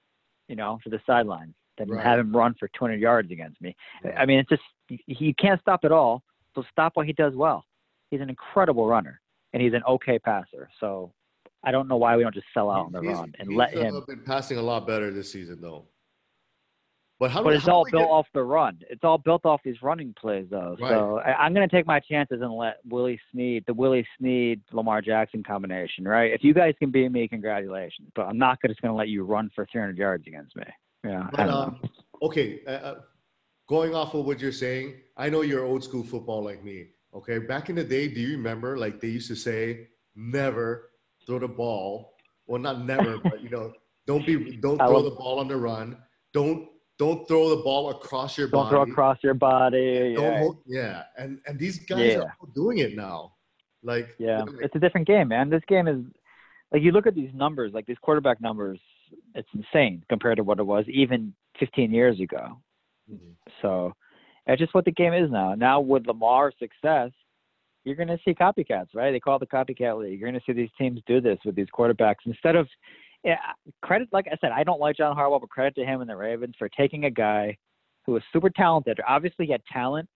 [0.47, 2.03] you know, to the sideline than Right.
[2.05, 3.75] have him run for 200 yards against me.
[4.17, 4.61] I mean, it's just
[5.07, 6.23] he can't stop it all.
[6.53, 7.65] So stop what he does well.
[8.11, 9.19] He's an incredible runner
[9.53, 10.69] and he's an okay passer.
[10.79, 11.11] So
[11.63, 13.57] I don't know why we don't just sell out on the He's- run and he's,
[13.57, 14.03] let him.
[14.07, 15.85] been passing a lot better this season, though.
[17.19, 17.39] But how?
[17.39, 18.79] do- But it's all built get- off the run.
[18.89, 20.75] It's all built off these running plays, though.
[20.79, 24.61] So I, I'm going to take my chances and let Willie Snead, the Willie Snead
[24.73, 26.31] Lamar Jackson combination, right?
[26.33, 28.09] If you guys can beat me, congratulations.
[28.15, 30.63] But I'm not just going to let you run for 300 yards against me.
[31.05, 31.27] Yeah.
[31.31, 31.79] But, um,
[32.21, 32.95] okay, uh, uh,
[33.69, 36.87] going off of what you're saying, I know you're old school football like me.
[37.13, 40.89] Okay, back in the day, do you remember like they used to say, never
[41.25, 42.15] throw the ball.
[42.45, 43.71] Well, not never, but you know,
[44.05, 45.97] don't be, don't I throw love- the ball on the run.
[46.33, 46.67] Don't,
[46.97, 48.69] don't throw the ball across your Don't body.
[48.69, 50.13] throw across your body.
[50.15, 50.39] Don't Yeah.
[50.39, 52.19] hold- yeah, and and these guys Yeah.
[52.21, 53.33] are all doing it now.
[53.83, 55.49] Like, Yeah, you know, like- it's a different game, man.
[55.49, 56.03] This game is
[56.71, 58.79] like you look at these numbers, like these quarterback numbers.
[59.35, 62.61] It's insane compared to what it was even 15 years ago.
[63.11, 63.35] Mhm.
[63.61, 63.93] So
[64.47, 65.53] it's just what the game is now.
[65.53, 67.11] Now with Lamar's success,
[67.83, 69.11] you're going to see copycats, right?
[69.11, 70.19] They call it the copycat league.
[70.19, 72.67] You're going to see these teams do this with these quarterbacks instead of
[73.25, 73.37] yeah,
[73.81, 74.07] credit.
[74.11, 76.53] Like I said, I don't like John Harbaugh, but credit to him and the Ravens
[76.57, 77.57] for taking a guy
[78.05, 78.99] who was super talented.
[79.07, 80.07] Obviously, he had talent.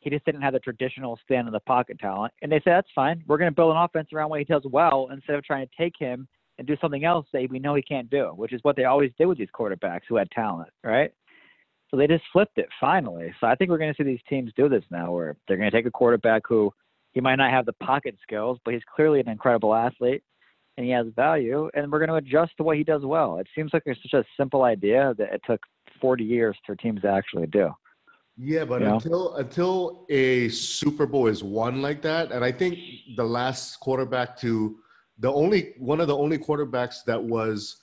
[0.00, 2.32] He just didn't have the traditional stand in the pocket talent.
[2.42, 3.22] And they said, that's fine.
[3.26, 5.72] We're going to build an offense around what he does well instead of trying to
[5.78, 6.26] take him
[6.58, 9.12] and do something else that we know he can't do, which is what they always
[9.16, 11.12] did with these quarterbacks who had talent, right?
[11.90, 13.32] So they just flipped it finally.
[13.40, 15.70] So I think we're going to see these teams do this now where they're going
[15.70, 16.72] to take a quarterback who
[17.12, 20.22] he might not have the pocket skills, but he's clearly an incredible athlete
[20.76, 23.38] and he has value, and we're going to adjust to what he does well.
[23.38, 25.60] It seems like it's such a simple idea that it took
[26.00, 27.70] 40 years for teams to actually do.
[28.38, 28.94] Yeah, but You know?
[28.96, 32.78] until until a Super Bowl is won like that, and I think
[33.16, 34.76] the last quarterback to
[35.18, 37.82] the only one of the only quarterbacks that was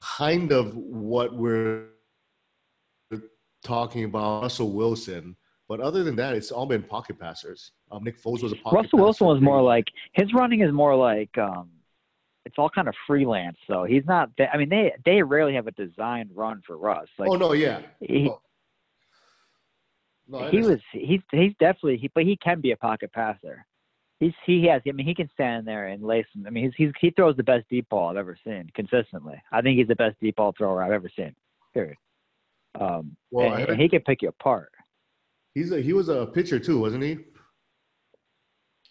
[0.00, 1.86] kind of what we're
[3.64, 5.36] talking about, Russell Wilson.
[5.68, 7.72] But other than that, it's all been pocket passers.
[7.90, 8.76] Um, Nick Foles was a pocket passer.
[8.76, 11.70] Russell Wilson was more like his running is more like um,
[12.46, 13.58] it's all kind of freelance.
[13.66, 14.30] So he's not.
[14.38, 17.08] That, I mean, they they rarely have a designed run for Russ.
[17.18, 17.80] Like oh no, yeah.
[18.00, 18.40] he, Oh.
[20.28, 23.64] No, he was he's he's definitely he, but he can be a pocket passer.
[24.18, 24.82] He's he has.
[24.88, 26.26] I mean, he can stand there and lace.
[26.34, 26.46] Them.
[26.46, 29.40] I mean, he's, he's he throws the best deep ball I've ever seen consistently.
[29.52, 31.34] I think he's the best deep ball thrower I've ever seen.
[31.74, 31.96] Period.
[32.80, 34.72] Um, Well, and, and he can pick you apart.
[35.54, 37.18] He's a, he was a pitcher too, wasn't he?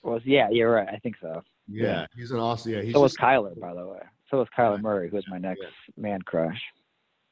[0.04, 0.88] Well, yeah, you're right.
[0.88, 1.42] I think so.
[1.68, 2.06] Yeah, Yeah.
[2.16, 2.72] he's an awesome.
[2.74, 4.00] Yeah, he's so was just, Kyler, by the way.
[4.30, 4.82] So was Kyler Right.
[4.82, 5.64] Murray, who's my next
[5.98, 6.62] man crush.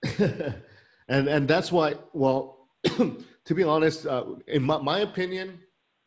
[0.20, 1.96] and and that's why.
[2.14, 5.60] Well, to be honest, uh, in my, my opinion,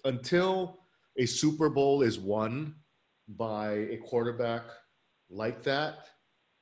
[0.05, 0.79] until
[1.19, 2.75] a Super Bowl is won
[3.29, 4.63] by a quarterback
[5.31, 6.09] like that,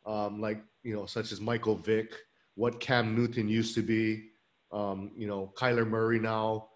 [0.07, 2.13] um, like you know, such as Michael Vick,
[2.55, 4.29] what Cam Newton used to be,
[4.73, 6.69] um, you know, Kyler Murray now,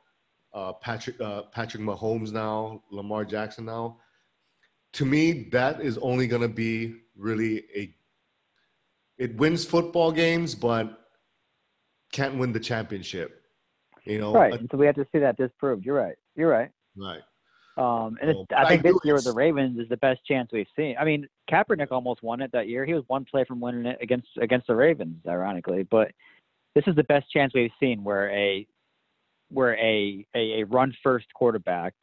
[0.55, 3.98] uh, Patrick uh, Patrick Mahomes now, Lamar Jackson now.
[4.94, 7.94] To me, that is only going to be really a.
[9.18, 11.09] It wins football games, but
[12.12, 13.42] can't win the championship.
[14.05, 14.59] You know, Right.
[14.70, 15.85] So we have to see that disproved.
[15.85, 16.16] You're right.
[16.35, 16.70] You're right.
[16.96, 17.20] right.
[17.77, 20.24] Um, and it's, but I I think this year with the Ravens is the best
[20.27, 20.96] chance we've seen.
[20.98, 22.85] I mean, Kaepernick almost won it that year.
[22.85, 25.85] He was one play from winning it against against the Ravens, ironically.
[25.85, 26.11] But
[26.74, 28.66] this is the best chance we've seen where a
[29.51, 31.94] where a a, a run first quarterback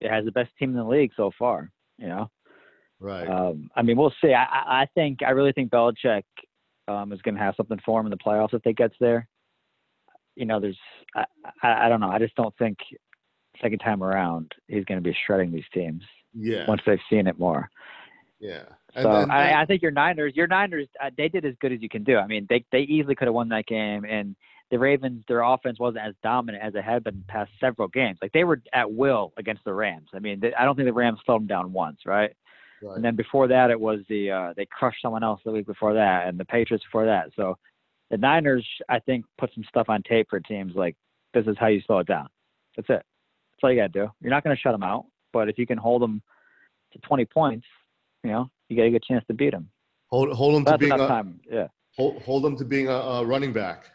[0.00, 1.70] it has the best team in the league so far.
[2.00, 2.30] You know,
[3.00, 3.26] Right.
[3.26, 4.34] um, I mean, we'll see.
[4.34, 6.22] I, I think I really think Belichick
[6.86, 9.26] um, is going to have something for him in the playoffs if they gets there.
[10.36, 10.78] You know, there's
[11.16, 11.24] I,
[11.62, 12.10] I I don't know.
[12.10, 12.76] I just don't think
[13.60, 16.02] second time around he's going to be shredding these teams
[16.34, 16.66] yeah.
[16.68, 17.70] once they've seen it more.
[18.38, 18.64] Yeah.
[18.94, 21.88] So I, I think your Niners, your Niners, uh, they did as good as you
[21.88, 22.16] can do.
[22.16, 24.34] I mean, they they easily could have won that game, and
[24.70, 28.18] the Ravens, their offense wasn't as dominant as it had been past several games.
[28.22, 30.08] Like they were at will against the Rams.
[30.14, 32.32] I mean, they, I don't think the Rams slowed them down once, right?
[32.82, 32.96] right.
[32.96, 35.94] And then before that, it was the uh, they crushed someone else the week before
[35.94, 37.30] that, and the Patriots before that.
[37.34, 37.58] So
[38.10, 40.96] the Niners, I think, put some stuff on tape for teams like
[41.34, 42.28] this is how you slow it down.
[42.76, 43.02] That's it.
[43.02, 44.08] That's all you got to do.
[44.20, 46.22] You're not going to shut them out, but if you can hold them
[46.92, 47.66] to 20 points,
[48.24, 49.68] you know, you got a good chance to beat them.
[50.06, 51.40] hold hold him to being a, time.
[51.50, 51.66] Yeah.
[51.96, 53.90] hold, hold him to being a, a running back.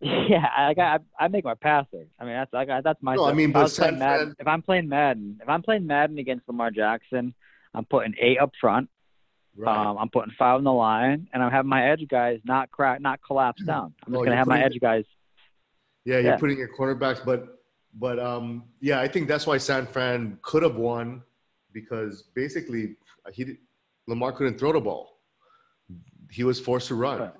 [0.00, 2.06] Yeah, I I, I make my passer.
[2.20, 3.14] I mean, that's I, that's my.
[3.14, 5.38] No, I mean, if I but was playing San Madden, Fran- if I'm playing Madden,
[5.42, 7.32] if I'm playing Madden against Lamar Jackson,
[7.72, 8.90] I'm putting eight up front.
[9.56, 9.74] Right.
[9.74, 13.00] Um, I'm putting five on the line, and I'm having my edge guys not crack,
[13.00, 13.94] not collapse down.
[14.06, 15.04] I'm just Oh, gonna have my edge guys.
[16.04, 16.36] yeah, you're yeah.
[16.36, 17.62] putting your cornerbacks, but
[17.94, 21.22] but um, yeah, I think that's why San Fran could have won
[21.72, 22.96] because basically
[23.32, 23.56] he
[24.06, 25.18] Lamar couldn't throw the ball.
[26.30, 27.32] He was forced to run, Right.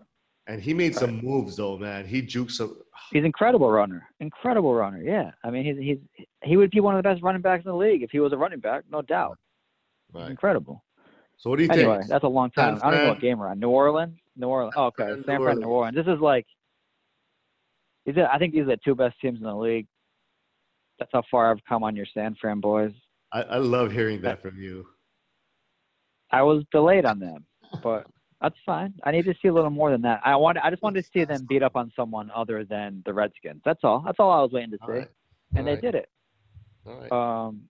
[0.46, 2.06] and he made some moves though, man.
[2.06, 2.76] He juked some.
[3.10, 5.02] He's incredible runner, incredible runner.
[5.02, 7.70] Yeah, I mean, he's he's he would be one of the best running backs in
[7.70, 9.38] the league if he was a running back, no doubt.
[10.12, 10.30] Right.
[10.30, 10.84] incredible.
[11.38, 12.08] So what do you Anyway, think?
[12.10, 12.78] that's a long time.
[12.78, 13.58] San I don't know what game we're on.
[13.58, 14.74] New Orleans, New Orleans.
[14.76, 15.96] Oh, okay, San Fran, New Orleans.
[15.96, 16.46] This is like
[18.06, 18.16] these.
[18.16, 19.86] Are, I think these are the two best teams in the league.
[20.98, 22.92] That's how far I've come on your San Fran boys.
[23.32, 24.86] I, I love hearing that from you.
[26.30, 27.44] I was delayed on them,
[27.82, 28.06] but
[28.40, 28.94] that's fine.
[29.04, 30.20] I need to see a little more than that.
[30.24, 30.58] I want.
[30.62, 33.62] I just wanted to see them beat up on someone other than the Redskins.
[33.64, 34.02] That's all.
[34.04, 35.08] That's all I was waiting to see, right.
[35.54, 35.82] and All they right.
[35.82, 36.08] did it.
[36.86, 37.12] All right.
[37.12, 37.62] Um.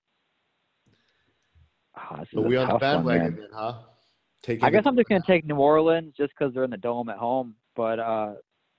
[1.97, 3.75] ah, this so we on the tough one, bandwagon then, huh?
[4.43, 7.09] Taking I guess I'm just gonna take New Orleans just because they're in the dome
[7.09, 7.55] at home.
[7.77, 8.35] But uh,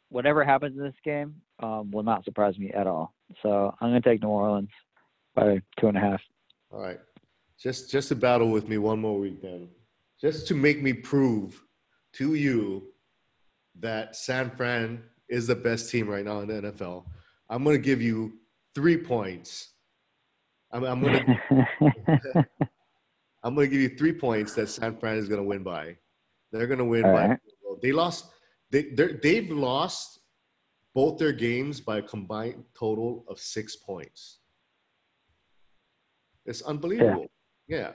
[0.09, 3.13] whatever happens in this game um, will not surprise me at all.
[3.41, 4.69] So I'm gonna take New Orleans
[5.33, 6.21] by two and a half.
[6.71, 6.99] All right.
[7.59, 9.69] Just just to battle with me one more week then.
[10.19, 11.61] Just to make me prove
[12.13, 12.83] to you
[13.79, 17.05] that San Fran is the best team right now in the NFL.
[17.49, 18.33] I'm going to give you
[18.73, 19.73] 3 points.
[20.71, 22.45] I'm, I'm going to
[23.43, 25.97] I'm going to give you 3 points that San Fran is going to win by.
[26.51, 27.39] They're going to win All by right.
[27.81, 28.27] they lost
[28.71, 28.91] they
[29.21, 30.19] they've lost
[30.93, 34.39] both their games by a combined total of 6 points.
[36.45, 37.27] It's unbelievable.
[37.67, 37.91] Yeah.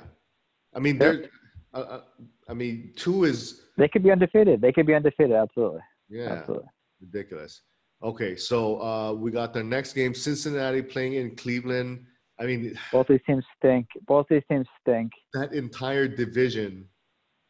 [0.75, 1.27] I mean, they're.
[1.73, 2.01] Uh, uh,
[2.49, 4.61] I mean, two is they could be undefeated.
[4.61, 5.33] They could be undefeated.
[5.33, 5.81] Absolutely.
[6.09, 6.69] yeah Absolutely.
[7.01, 7.63] ridiculous.
[8.03, 12.05] Okay, so uh, we got the next game: Cincinnati playing in Cleveland.
[12.41, 13.87] I mean, Both these teams stink.
[14.07, 15.13] Both these teams stink.
[15.35, 16.87] that entire division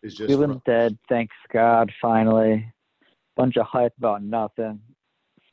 [0.02, 0.28] is just.
[0.28, 0.98] Cleveland's dead.
[1.08, 1.90] Thanks God.
[2.00, 2.70] Finally.
[3.36, 4.80] Bunch of hype about nothing.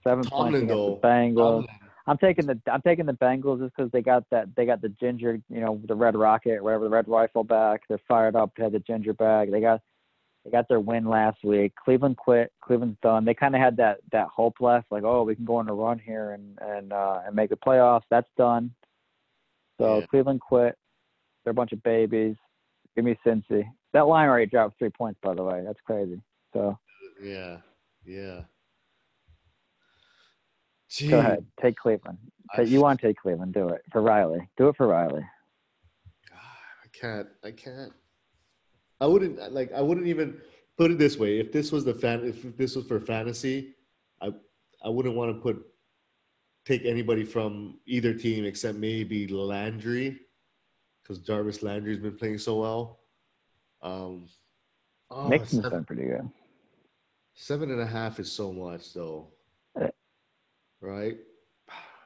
[0.06, 0.88] Seven Tomlin, points though.
[0.88, 1.67] against the Bengals.
[1.67, 4.81] Tomlin, I'm taking the I'm taking the Bengals just because they got that they got
[4.81, 7.81] the ginger you know the red rocket whatever the red rifle back.
[7.87, 9.51] They're fired up they had the ginger bag.
[9.51, 9.81] They got
[10.45, 11.73] they got their win last week.
[11.75, 13.25] Cleveland quit Cleveland's done.
[13.25, 15.73] They kind of had that that hope left like oh we can go on a
[15.73, 18.03] run here and and uh, and make the playoffs.
[18.09, 18.71] That's done.
[19.77, 20.05] So Yeah.
[20.05, 20.77] Cleveland quit.
[21.43, 22.35] They're a bunch of babies.
[22.95, 23.69] Give me Cincy.
[23.91, 25.61] That line already dropped three points by the way.
[25.65, 26.21] That's crazy.
[26.53, 26.79] So
[27.21, 27.57] yeah,
[28.05, 28.43] yeah.
[31.10, 32.17] Go ahead take Cleveland
[32.56, 35.26] I- you want to take Cleveland do it for Riley do it for Riley.
[36.34, 37.28] I can't.
[37.43, 37.93] I can't.
[39.00, 39.71] I wouldn't like.
[39.73, 40.41] I wouldn't even
[40.78, 41.39] put it this way.
[41.39, 43.76] If this was the fan, if this was for fantasy,
[44.21, 44.32] I
[44.84, 45.63] I wouldn't want to put
[46.65, 50.19] take anybody from either team except maybe Landry,
[51.04, 53.00] because Jarvis Landry's been playing so well.
[53.84, 54.28] Um,
[55.12, 56.30] oh, seven, been pretty good.
[57.36, 59.28] seven and a half is so much, though.
[60.88, 61.17] Right?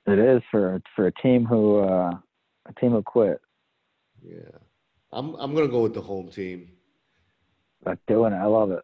[0.07, 2.11] It is for for a team who uh,
[2.67, 3.39] a team who quit.
[4.23, 4.57] Yeah.
[5.11, 6.71] I'm I'm gonna go with the home team.
[7.83, 8.83] But doing it, I love it.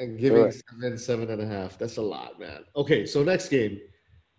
[0.00, 0.62] and giving it.
[0.68, 1.78] seven, seven and a half.
[1.78, 2.64] That's a lot, man.
[2.74, 3.80] Okay, so next game,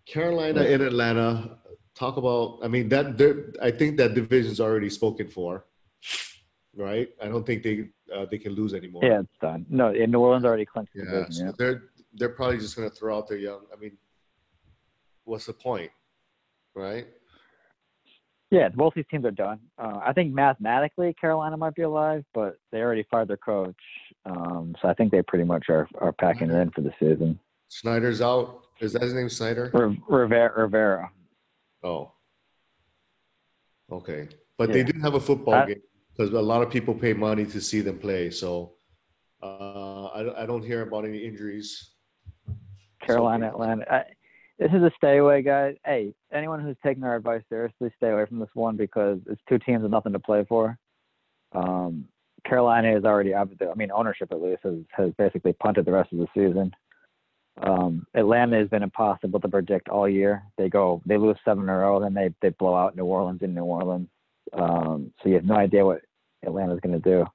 [0.06, 1.58] Carolina in Atlanta.
[1.94, 2.58] Talk about.
[2.62, 3.06] I mean, that
[3.62, 5.64] I think that division's already spoken for,
[6.76, 7.08] right?
[7.22, 9.02] I don't think they uh, they can lose anymore.
[9.04, 9.64] Yeah, it's done.
[9.70, 11.32] No, yeah, New Orleans already clinched the division.
[11.32, 11.52] So Yeah.
[11.58, 11.82] they're
[12.14, 13.62] they're probably just gonna throw out their young.
[13.74, 13.96] I mean,
[15.24, 15.90] what's the point,
[16.74, 17.06] right?
[18.50, 19.60] yeah, both these teams are done.
[19.78, 23.76] Uh, I think mathematically Carolina might be alive, but they already fired their coach,
[24.24, 27.38] um, so I think they pretty much are are packing it in for the season.
[27.68, 28.64] Snyder's out.
[28.80, 29.70] Is that his name, Snyder?
[29.72, 31.10] Riv- Rivera, Rivera.
[31.84, 32.12] Oh.
[33.92, 34.28] Okay.
[34.58, 34.84] But they Yeah.
[34.86, 37.80] didn't have a football I- game because a lot of people pay money to see
[37.82, 38.30] them play.
[38.30, 38.72] So
[39.42, 41.92] uh, I, don't- I don't hear about any injuries.
[43.00, 43.84] Carolina, Atlanta.
[43.92, 44.04] I,
[44.60, 45.74] this is a stay away, guys.
[45.86, 49.58] Hey, anyone who's taking our advice seriously, stay away from this one because it's two
[49.58, 50.76] teams with nothing to play for.
[51.52, 52.04] Um,
[52.46, 53.44] Carolina is already, I
[53.74, 56.72] mean, ownership at least has, has basically punted the rest of the season.
[57.62, 60.42] Um, Atlanta has been impossible to predict all year.
[60.58, 63.42] They go, they lose seven in a row, then they they blow out New Orleans
[63.42, 64.08] in New Orleans.
[64.52, 66.02] Um, so you have no idea what
[66.44, 67.26] Atlanta's going to do.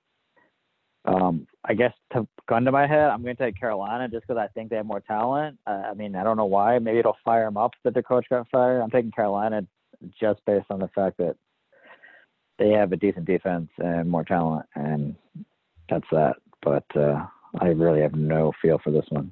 [1.06, 4.39] Um, I guess to gun to my head, I'm going to take Carolina just because
[4.39, 5.58] I think they have more talent.
[5.65, 6.78] Uh, I mean, I don't know why.
[6.78, 8.82] Maybe it'll fire them up that their coach got fired.
[8.82, 9.65] I'm taking Carolina
[10.19, 11.36] just based on the fact that
[12.60, 15.15] they have a decent defense and more talent, and
[15.89, 16.36] that's that.
[16.62, 17.25] But uh,
[17.60, 19.32] I really have no feel for this one.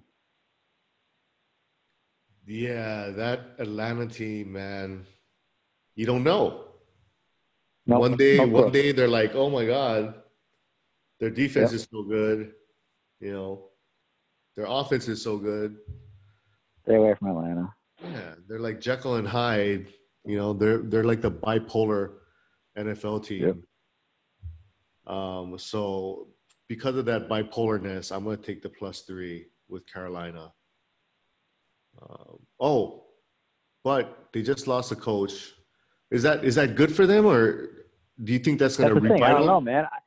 [2.48, 5.06] Yeah, that Atlanta team, man.
[5.96, 6.66] You don't know.
[7.86, 10.16] Nope, one day, no one day they're like, "Oh my god,
[11.24, 11.76] their defense Yep.
[11.80, 12.54] is so good,"
[13.22, 13.70] you know,
[14.58, 15.78] their offense is so good.
[16.84, 17.74] Stay away from Atlanta.
[18.04, 19.88] Yeah, they're like Jekyll and Hyde.
[20.26, 22.16] You know, they're they're like the bipolar
[22.78, 23.64] NFL team.
[25.08, 25.16] Yep.
[25.16, 26.28] Um, so
[26.68, 30.52] because of that bipolarness, I'm going to take the plus three with Carolina.
[32.02, 33.06] Um, oh,
[33.86, 35.54] but they just lost a coach.
[36.12, 37.70] Is that is that good for them, or
[38.22, 39.24] do you think that's going to thing.
[39.24, 39.86] I don't know, man.
[39.86, 40.00] I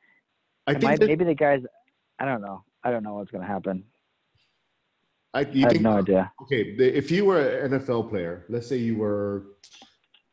[0.67, 1.61] I think might, that, maybe the guys.
[2.19, 2.63] I don't know.
[2.83, 3.83] I don't know what's gonna happen.
[5.33, 6.31] I, you I have think no idea.
[6.43, 9.45] okay if you were an NFL player, let's say you were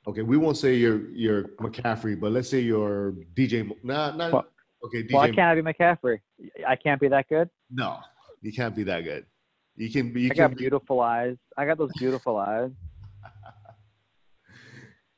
[0.06, 3.66] okay, we won't say you're you're McCaffrey, but let's say you're DJ.
[3.82, 4.46] Not Nah, not Well-
[4.86, 5.02] okay.
[5.02, 5.12] DJ.
[5.14, 6.20] Why can't I be McCaffrey?
[6.66, 7.48] I can't be that good.
[7.70, 7.98] no,
[8.40, 9.26] you can't be that good.
[9.76, 10.22] You can be.
[10.22, 11.36] You I can got be, beautiful eyes.
[11.56, 12.70] I got those beautiful eyes.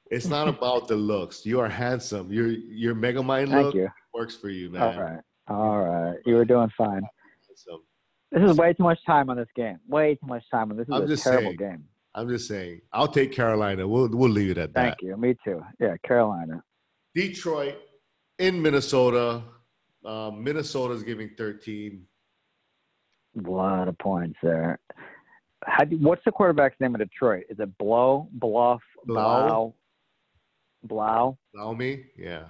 [0.09, 1.44] It's not about the looks.
[1.44, 2.33] You are handsome.
[2.33, 3.88] Your your Megamind Thank look you.
[4.16, 4.83] Works for you, man.
[4.83, 5.20] All right.
[5.48, 6.18] All right.
[6.24, 7.02] You were doing fine.
[7.46, 7.83] Handsome.
[8.33, 9.79] This is way too much time on this game.
[9.87, 10.88] Way too much time on this.
[10.88, 11.57] Is I'm a just terrible saying.
[11.57, 11.85] game.
[12.14, 12.81] I'm just saying.
[12.92, 13.87] I'll take Carolina.
[13.87, 14.81] We'll we'll leave it at that.
[14.81, 15.16] Thank you.
[15.16, 15.62] Me too.
[15.79, 16.62] Yeah, Carolina.
[17.14, 17.76] Detroit
[18.38, 19.42] in Minnesota.
[20.05, 22.05] Um, Minnesota's giving 13.
[23.44, 24.79] A lot of points there.
[25.64, 27.44] How do, what's the quarterback's name of Detroit?
[27.50, 29.74] Is it Blow, Bluff, Blau?
[30.85, 31.72] Blau, Blau?
[31.74, 32.05] Me?
[32.16, 32.44] Yeah.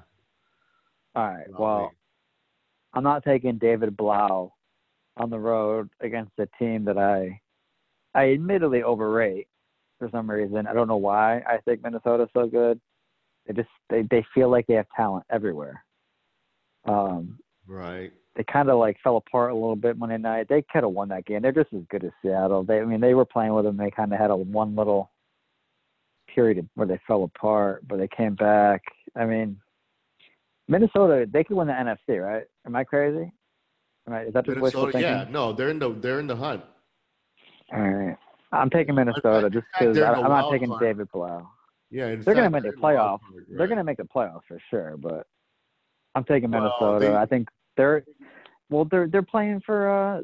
[1.16, 1.46] All right.
[1.48, 1.96] Blau, Well, maybe.
[2.92, 4.52] I'm not taking David Blau
[5.16, 7.40] on the road against a team that I,
[8.14, 9.48] I admittedly overrate
[9.98, 10.66] for some reason.
[10.66, 11.38] I don't know why.
[11.38, 12.80] I think Minnesota's so good.
[13.46, 15.84] They just they they feel like they have talent everywhere.
[16.84, 18.12] Um, right.
[18.36, 20.48] they kind of like fell apart a little bit Monday night.
[20.48, 21.42] They could have won that game.
[21.42, 22.62] They're just as good as Seattle.
[22.64, 23.76] They, I mean, they were playing with them.
[23.76, 25.10] They kind of had a one little
[26.32, 28.82] period where they fell apart, but they came back.
[29.14, 29.58] I mean,
[30.68, 32.44] Minnesota, they could win the NFC, right?
[32.66, 33.30] Am I crazy?
[34.06, 35.26] Am I, is that just wishful Minnesota, thinking?
[35.26, 35.32] yeah.
[35.32, 36.62] No, they're in the they're in the hunt.
[37.72, 38.16] All right.
[38.52, 40.80] I'm taking Minnesota just because I'm not taking card.
[40.80, 41.48] David Blau.
[41.90, 43.46] Yeah, They're gonna make the they're in wild playoff.
[43.56, 45.26] They're going to make the playoffs for sure, but
[46.14, 47.06] I'm taking Well, Minnesota.
[47.06, 48.04] they- I think they're
[48.70, 50.22] well, they're they're playing for uh,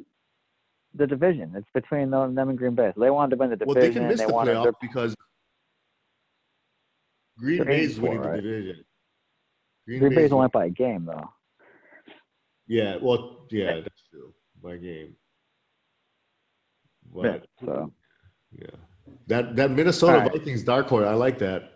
[0.94, 1.52] the division.
[1.56, 2.90] It's between them, them and Green Bay.
[2.94, 4.02] So they wanted to win the Well, they division.
[4.02, 5.14] can miss the wanted playoff because
[7.38, 8.84] Green eight and winning four, the division.
[9.98, 11.30] Green Bay's Bay's only by a game though.
[12.66, 14.32] Yeah, well, yeah, that's true.
[14.62, 15.16] By game.
[17.14, 17.92] Yeah, But so
[18.52, 18.66] yeah,
[19.26, 20.32] that that Minnesota All right.
[20.32, 21.72] Vikings dark horse, I like that.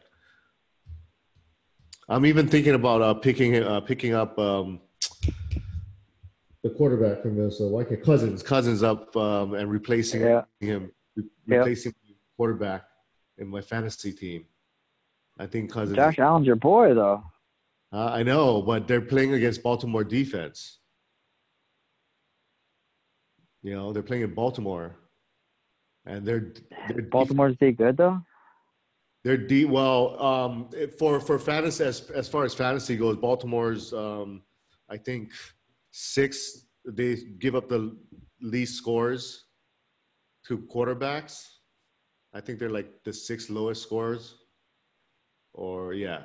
[2.09, 4.81] I'm even thinking about uh, picking uh, picking up um,
[6.63, 7.75] the quarterback from Minnesota.
[7.75, 10.43] Like a Cousins, Cousins up um, and replacing Yeah.
[10.61, 11.59] him, re- Yep.
[11.59, 12.85] replacing the quarterback
[13.39, 14.47] in my fantasy team.
[15.39, 15.97] I think Cousins.
[15.97, 17.23] Josh Allen's your boy though.
[17.93, 20.81] Uh, I know, but they're playing against Baltimore defense.
[23.63, 24.97] You know, they're playing in Baltimore,
[26.05, 26.53] and they're
[26.89, 28.21] they're def- Baltimore's D good though.
[29.25, 29.65] they're D.
[29.65, 30.69] Well, um,
[30.99, 34.43] for for fantasy as as far as fantasy goes, Baltimore's um,
[34.89, 35.33] I think
[35.91, 36.67] six.
[36.85, 37.97] They give up the
[38.41, 39.47] least scores
[40.47, 41.45] to quarterbacks.
[42.33, 44.37] I think they're like the six lowest scores,
[45.53, 46.25] or yeah.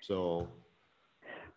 [0.00, 0.48] So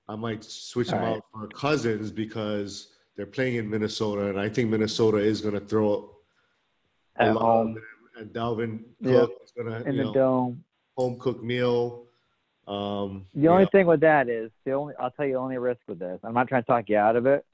[0.10, 1.18] I might switch them All right.
[1.18, 5.60] out for Cousins because they're playing in Minnesota, and I think Minnesota is going to
[5.60, 6.10] throw
[7.20, 7.78] a At home
[8.18, 9.12] and Dalvin Yeah.
[9.12, 10.64] Cook is going to in the know dome.
[10.98, 12.06] home cooked meal.
[12.68, 15.58] Um, The only know, thing with that is the only I'll tell you the only
[15.60, 16.20] risk with this.
[16.24, 17.46] I'm not trying to talk you out of it,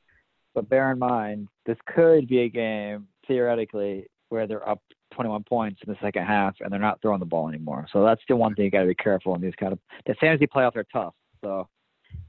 [0.53, 4.81] but bear in mind this could be a game theoretically where they're up
[5.13, 7.85] 21 points in the second half and they're not throwing the ball anymore.
[7.91, 10.15] So that's the one thing you got to be careful in these kind of the
[10.15, 11.13] fantasy playoffs are tough.
[11.41, 11.67] So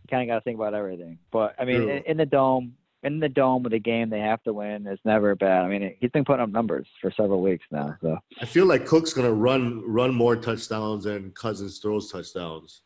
[0.03, 1.18] you kind of got to think about everything.
[1.33, 4.42] But I mean, in, in the dome, in the dome with a game they have
[4.44, 5.64] to win is never bad.
[5.64, 7.97] I mean, he's been putting up numbers for several weeks now.
[8.01, 12.82] So I feel like Cook's going to run run more touchdowns than Cousins throws touchdowns.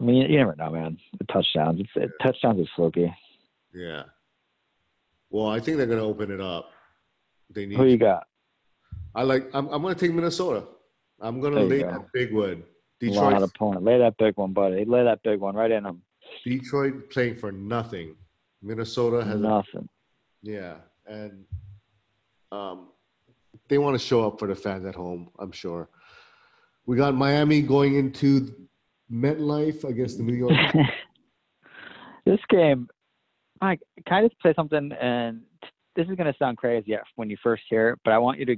[0.00, 0.98] I mean, you never know, man.
[1.18, 3.14] The touchdowns, it's, it, touchdowns is fluky.
[3.72, 4.04] Yeah.
[5.30, 6.70] Well, I think they're going to open it up.
[7.50, 7.76] They need.
[7.76, 8.26] Who you got?
[9.14, 9.48] I like.
[9.52, 9.68] I'm.
[9.68, 10.64] I'm to take Minnesota.
[11.20, 11.98] I'm going to There you lay go.
[11.98, 12.64] that big one.
[13.02, 13.42] A lot Detroit.
[13.42, 13.82] of point.
[13.82, 14.84] Lay that big one, buddy.
[14.84, 16.02] Lay that big one right in them.
[16.44, 18.16] Detroit playing for nothing.
[18.62, 19.34] Minnesota has.
[19.34, 19.88] A, Nothing.
[20.42, 20.76] yeah,
[21.06, 21.44] and
[22.50, 22.88] um,
[23.68, 25.28] they want to show up for the fans at home.
[25.38, 25.88] I'm sure.
[26.86, 28.54] We got Miami going into
[29.12, 30.52] MetLife against the New York.
[32.26, 32.88] this game,
[33.60, 34.92] Mike, can I just say something?
[34.92, 35.42] And
[35.96, 38.46] this is going to sound crazy when you first hear it, but I want you
[38.46, 38.56] to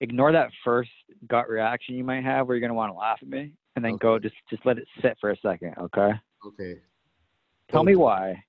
[0.00, 0.90] ignore that first
[1.28, 3.96] gut reaction you might have where you're gonna want to laugh at me, and then
[3.96, 6.12] go just just let it sit for a second, okay?
[6.46, 6.80] Okay.
[7.70, 8.44] Tell Don't me do- why.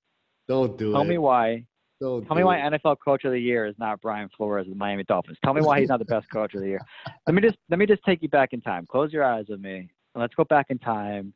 [0.47, 1.03] Don't do Tell it.
[1.03, 1.65] Tell me why.
[2.01, 2.73] Don't Tell me why it.
[2.73, 5.37] NFL Coach of the Year is not Brian Flores of the Miami Dolphins.
[5.43, 6.81] Tell me why he's not the best Coach of the Year.
[7.25, 8.85] Let me just let me just take you back in time.
[8.85, 11.33] Close your eyes with me, and let's go back in time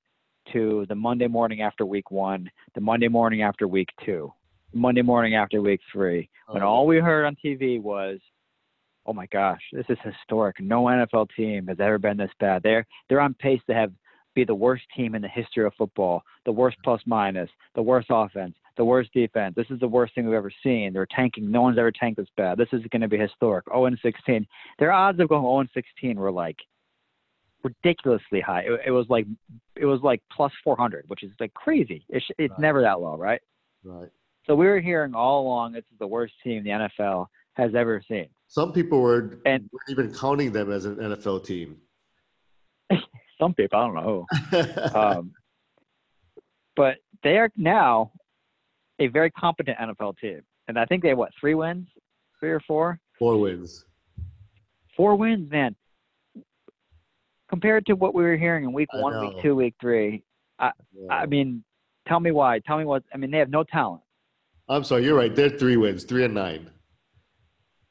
[0.51, 4.33] to the Monday morning after Week One, the Monday morning after Week Two,
[4.73, 8.19] Monday morning after Week Three, when Oh, all we heard on TV was,
[9.09, 10.59] "Oh my gosh, this is historic.
[10.59, 12.63] No NFL team has ever been this bad.
[12.63, 13.91] They're they're on pace to have
[14.35, 16.91] be the worst team in the history of football, the worst mm-hmm.
[16.91, 19.55] plus minus, the worst offense, the worst defense.
[19.55, 20.93] This is the worst thing we've ever seen.
[20.93, 21.49] They're tanking.
[21.49, 22.57] No one's ever tanked this bad.
[22.57, 23.65] This is going to be historic.
[23.69, 24.45] 0 and 16.
[24.77, 26.57] Their odds of going 0 and 16 were like
[27.63, 28.61] ridiculously high.
[28.61, 29.25] It, it was like
[29.75, 32.05] it was like plus 400, which is like crazy.
[32.09, 32.59] It's it's Right.
[32.59, 33.41] never that low, right?
[33.83, 34.09] Right.
[34.45, 38.01] So we were hearing all along this is the worst team the NFL has ever
[38.07, 38.27] seen.
[38.49, 41.77] Some people were And- weren't even counting them as an NFL team.
[43.39, 44.57] Some people, I don't know who.
[44.99, 45.31] um,
[46.75, 48.11] but they are now
[48.99, 51.87] a very competent NFL team, and I think they have what three wins,
[52.39, 53.85] three or four, Four wins.
[54.97, 55.75] four wins, man.
[57.49, 59.21] Compared to what we were hearing in week I one, know.
[59.21, 60.23] week two, week three,
[60.59, 61.25] I Yeah.
[61.27, 61.63] mean,
[62.07, 62.59] tell me why.
[62.59, 63.03] Tell me what.
[63.13, 64.01] I mean, they have no talent,
[64.67, 65.33] I'm sorry, you're right.
[65.35, 66.69] They're three wins, three and nine.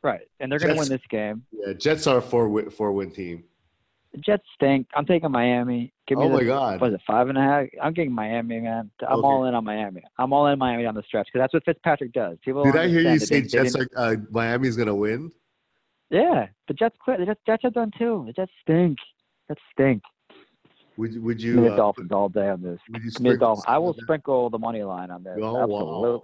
[0.03, 0.21] Right?
[0.41, 1.45] And they're going to win this game.
[1.53, 3.45] Yeah, Jets are a four win, four win team.
[4.13, 4.87] The Jets stink.
[4.95, 5.93] I'm taking Miami.
[6.07, 6.81] Give me Oh the, my God!
[6.81, 7.67] what is it, five and a half?
[7.83, 8.91] I'm getting Miami, man.
[9.03, 9.27] I'm Okay.
[9.27, 10.03] all in on Miami.
[10.17, 12.39] I'm all in Miami on the stretch because that's what Fitzpatrick does.
[12.43, 15.31] People Did I hear you say they- Jets are uh, Miami's gonna win?
[16.09, 17.19] Yeah, the Jets quit.
[17.19, 18.25] The Jets, Jets are done too.
[18.27, 18.97] The Jets stink.
[19.47, 20.03] Jets stink.
[20.97, 21.69] Would you- would Give me you?
[21.69, 22.81] the Uh, Dolphins all day on this.
[22.91, 23.67] would you Give me the Dolphins.
[23.69, 25.37] I will sprinkle the money line on this.
[25.43, 26.23] Oh, wow.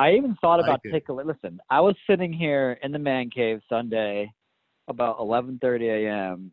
[0.00, 1.14] I even thought about like taking.
[1.16, 4.32] Listen, I was sitting here in the man cave Sunday,
[4.88, 6.50] about 11:30 a.m.,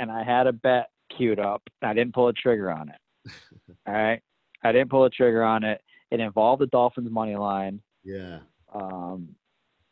[0.00, 1.62] and I had a bet queued up.
[1.80, 3.30] I didn't pull a trigger on it.
[3.86, 4.20] all right,
[4.64, 5.80] I didn't pull a trigger on it.
[6.10, 7.80] It involved the Dolphins money line.
[8.02, 8.40] Yeah.
[8.74, 9.28] Um,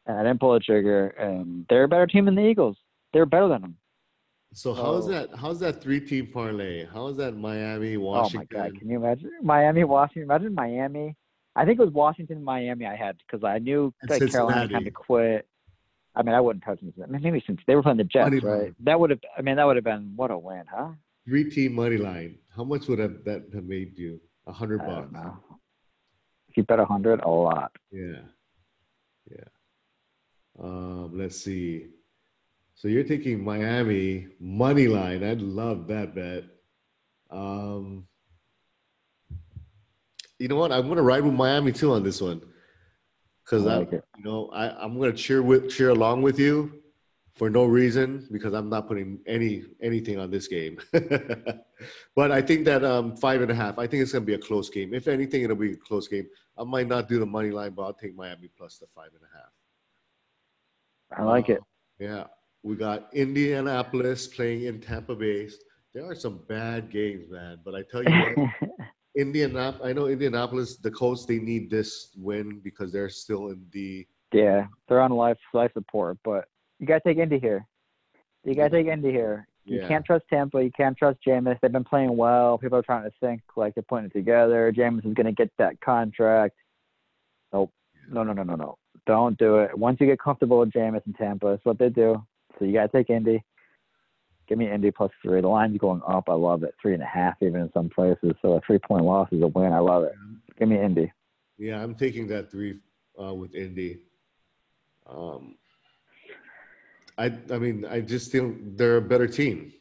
[0.07, 1.09] and I didn't pull a trigger.
[1.11, 2.77] And they're a better team than the Eagles.
[3.13, 3.77] They're better than them.
[4.53, 5.13] So how's Oh.
[5.13, 5.29] that?
[5.37, 6.87] How's that three team parlay?
[6.87, 8.49] How's that Miami Washington?
[8.53, 8.79] Oh my God!
[8.79, 10.23] Can you imagine Miami, Washington?
[10.25, 11.15] Imagine Miami.
[11.57, 12.85] I think it was Washington, Miami.
[12.85, 15.49] I had because I knew like Carolina kind of quit.
[16.15, 16.93] I mean, I wouldn't touch them.
[17.03, 18.63] I mean, maybe since they were playing the Jets, Money right?
[18.63, 18.77] line.
[18.85, 19.21] That would have.
[19.37, 20.91] I mean, that would have been what a win, huh?
[21.27, 22.39] Three team money line.
[22.55, 24.21] How much would have that have made you?
[24.47, 25.13] A hundred bucks.
[25.13, 25.39] know.
[26.49, 27.73] If you bet a hundred, a lot.
[27.91, 28.21] Yeah.
[29.31, 29.45] Yeah.
[30.63, 31.87] Um, let's see.
[32.75, 35.25] So you're taking Miami money line.
[35.25, 36.45] I'd love that bet.
[37.31, 38.07] Um,
[40.39, 40.73] you know what?
[40.73, 42.41] I'm gonna ride with Miami too on this one.
[43.47, 44.05] Cause I I, like it.
[44.19, 46.83] you know, I, I'm gonna cheer with cheer along with you
[47.35, 50.79] for no reason because I'm not putting any anything on this game.
[52.17, 53.79] but I think that um five and a half.
[53.79, 54.95] I think it's gonna be a close game.
[54.95, 56.27] If anything, it'll be a close game.
[56.59, 59.23] I might not do the money line, but I'll take Miami plus the five and
[59.23, 59.53] a half.
[61.19, 61.59] I like it.
[61.61, 61.65] Uh,
[61.99, 62.25] Yeah,
[62.63, 65.49] we got Indianapolis playing in Tampa Bay.
[65.95, 67.59] There are some bad games, man.
[67.65, 68.71] But I tell you what,
[69.17, 74.07] Indianap- I know Indianapolis, the Colts, they need this win because they're still in the.
[74.33, 76.47] yeah, they're on life life support, but
[76.79, 77.67] you gotta take Indy here.
[78.45, 79.49] You gotta take Indy here.
[79.65, 79.89] You Yeah.
[79.89, 80.63] can't trust Tampa.
[80.63, 81.59] You can't trust Jameis.
[81.61, 82.57] They've been playing well.
[82.59, 84.73] People are trying to think like they're putting it together.
[84.73, 86.55] Jameis is going to get that contract.
[87.53, 87.73] Nope.
[88.09, 88.79] No, no, no, no, no.
[89.07, 89.77] Don't do it.
[89.77, 92.25] Once you get comfortable with Jameis and Tampa, that's what they do.
[92.59, 93.43] So you got to take Indy.
[94.49, 95.41] Give me Indy plus three.
[95.41, 96.29] The line's going up.
[96.29, 96.75] I love it.
[96.81, 98.33] Three and a half even in some places.
[98.43, 99.73] So a three point loss is a win.
[99.73, 100.13] I love it.
[100.59, 101.13] Give me Indy.
[101.59, 102.79] Yeah, I'm taking that three
[103.21, 103.99] uh, with Indy.
[105.09, 105.57] Um,
[107.19, 109.73] I I mean, I just think they're a better team.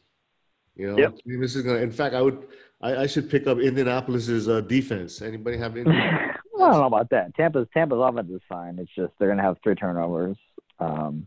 [0.74, 1.14] You know, Yep.
[1.40, 1.78] this is gonna.
[1.78, 2.46] In fact, I would.
[2.82, 5.22] I, I should pick up Indianapolis's uh, defense.
[5.22, 5.90] Anybody have any?
[5.98, 7.34] I don't know about that.
[7.34, 8.78] Tampa's Tampa's offense is fine.
[8.78, 10.36] It's just they're going to have three turnovers.
[10.78, 11.26] Um,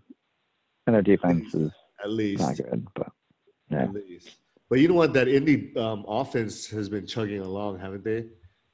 [0.85, 1.71] and their defense is
[2.03, 2.41] At least.
[2.41, 2.87] not good.
[2.95, 3.07] But
[3.69, 3.83] yeah.
[3.83, 4.29] At least.
[4.69, 5.13] But you know what?
[5.13, 8.25] That Indy um, offense has been chugging along, haven't they?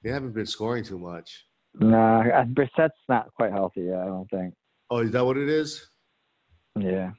[0.04, 1.46] They haven't been scoring too much.
[1.80, 4.00] No, uh, Brissett's not quite healthy yet.
[4.00, 4.54] I don't think.
[4.89, 5.86] Oh, is that what it is?
[6.78, 7.12] Yeah,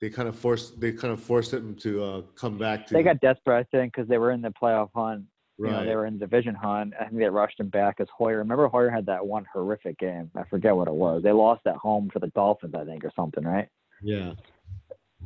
[0.00, 0.80] They kind of forced.
[0.80, 2.94] They kind of forced him to uh, come back to.
[2.94, 5.24] they got desperate, I think, because they were in the playoff hunt.
[5.58, 5.84] You know, right.
[5.84, 6.94] they were in the division hunt.
[6.98, 8.38] I think they rushed him back as Hoyer.
[8.38, 10.30] Remember, Hoyer had that one horrific game.
[10.34, 11.22] I forget what it was.
[11.22, 13.68] They lost at home to the Dolphins, I think, or something, right?
[14.02, 14.32] yeah.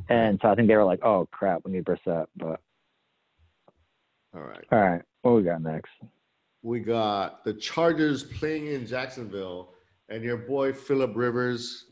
[0.09, 2.59] And so I think they were like, "Oh crap, we need Brissett." But
[4.35, 4.63] All right.
[4.71, 5.91] all right, what we got next?
[6.61, 9.69] We got the Chargers playing in Jacksonville,
[10.09, 11.85] and your boy Philip Rivers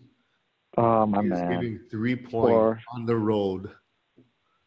[0.76, 1.52] Oh my He's man.
[1.52, 3.70] giving three points Or- on the road.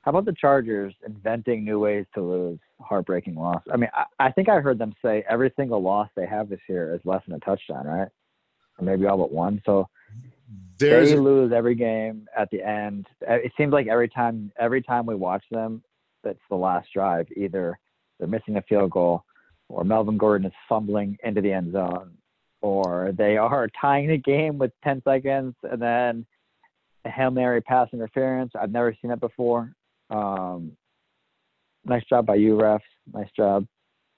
[0.03, 2.61] How about the Chargers inventing new ways to lose?
[2.80, 3.61] Heartbreaking loss.
[3.72, 6.61] I mean, I, I think I heard them say every single loss they have this
[6.68, 8.07] year is less than a touchdown, right?
[8.78, 9.61] Or maybe all but one.
[9.66, 9.89] So
[10.78, 13.07] There's they lose every game at the end.
[13.28, 15.82] Uh, It seems like every time every time we watch them,
[16.22, 17.26] that's the last drive.
[17.36, 17.78] Either
[18.18, 19.24] they're missing a field goal,
[19.68, 22.12] or Melvin Gordon is fumbling into the end zone,
[22.61, 26.26] or they are tying the game with 10 seconds and then
[27.05, 28.53] a hail mary pass interference.
[28.59, 29.72] I've never seen that before.
[30.11, 30.72] Um,
[31.84, 32.80] nice job by you, refs.
[33.12, 33.66] Nice job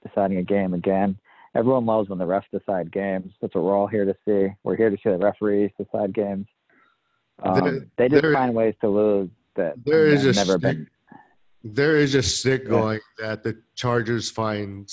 [0.06, 1.18] deciding a game again.
[1.54, 3.32] Everyone loves when the refs decide games.
[3.40, 4.54] That's what we're all here to see.
[4.62, 6.46] We're here to see the referees decide games.
[7.42, 10.60] Um, There- they just there- find ways to lose that there is a never stick,
[10.60, 10.88] been.
[11.64, 12.68] there is a stick Yeah.
[12.70, 14.88] going that the Chargers find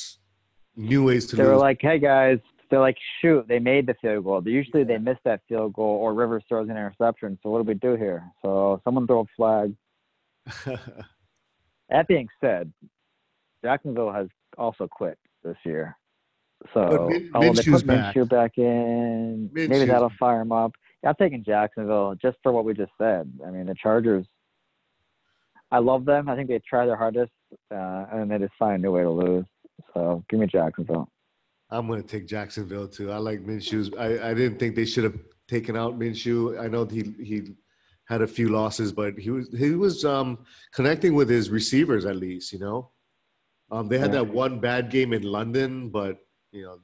[0.75, 1.45] new ways to lose.
[1.45, 1.61] They're lose.
[1.61, 2.39] like, "Hey guys,"
[2.69, 4.47] they're like, "Shoot, they made the field goal.
[4.47, 7.37] Usually they miss that field goal, or Rivers throws an interception.
[7.43, 8.29] So what do we do here?
[8.41, 9.75] So someone throw a flag."
[11.89, 12.73] That being said,
[13.63, 14.27] Jacksonville has
[14.57, 15.95] also quit this year.
[16.73, 18.15] So But Min- oh, they put back.
[18.15, 19.49] Minshew back in.
[19.53, 20.73] Maybe that'll fire him up.
[21.03, 23.31] Yeah, I'm taking Jacksonville just for what we just said.
[23.45, 24.25] I mean, the Chargers.
[25.71, 26.29] I love them.
[26.29, 27.31] I think they try their hardest,
[27.71, 29.45] uh, and they just find a new way to lose.
[29.93, 31.09] So give me Jacksonville.
[31.69, 33.11] I'm going to take Jacksonville too.
[33.11, 33.91] I like Minshew's.
[33.97, 36.59] I, I didn't think they should have taken out Minshew.
[36.59, 37.55] I know he he
[38.05, 42.15] had a few losses, but he was he was um, connecting with his receivers at
[42.15, 42.53] least.
[42.53, 42.91] You know,
[43.71, 46.19] um, they had that one bad game in London, but
[46.55, 46.79] you know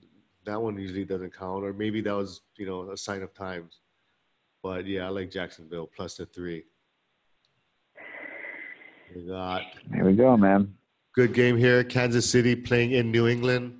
[0.45, 3.80] that one usually doesn't count, or maybe that was you know a sign of times.
[4.61, 6.65] But yeah, I like Jacksonville plus the three.
[9.15, 9.63] We got
[9.93, 10.74] Here we go, man.
[11.15, 11.84] good game here.
[11.84, 13.78] Kansas City playing in New England.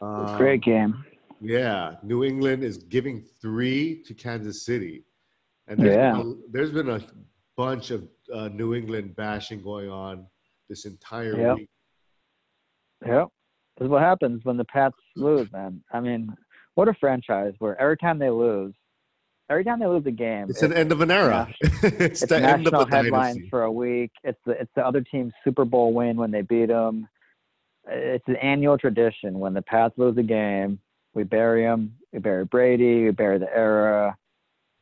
[0.00, 1.04] Um, Great game.
[1.40, 5.04] Yeah, New England is giving three to Kansas City,
[5.68, 6.12] and there's Yeah.
[6.12, 7.00] been a, there's been a
[7.56, 10.26] bunch of uh, New England bashing going on
[10.68, 11.56] this entire Yep.
[11.56, 11.70] week.
[13.06, 13.28] Yep.
[13.80, 15.82] Is what happens when the Pats lose, man.
[15.92, 16.34] I mean,
[16.74, 18.74] what a franchise where every time they lose,
[19.48, 21.48] every time they lose a game, It's an end of an era.
[21.60, 23.50] it's, it's the end of national headlines dynasty.
[23.50, 24.10] for a week.
[24.24, 27.08] It's the it's the other team's Super Bowl win when they beat them.
[27.88, 30.80] It's an annual tradition when the Pats lose a game,
[31.14, 31.96] we bury them.
[32.12, 33.04] We bury Brady.
[33.04, 34.16] We bury the era.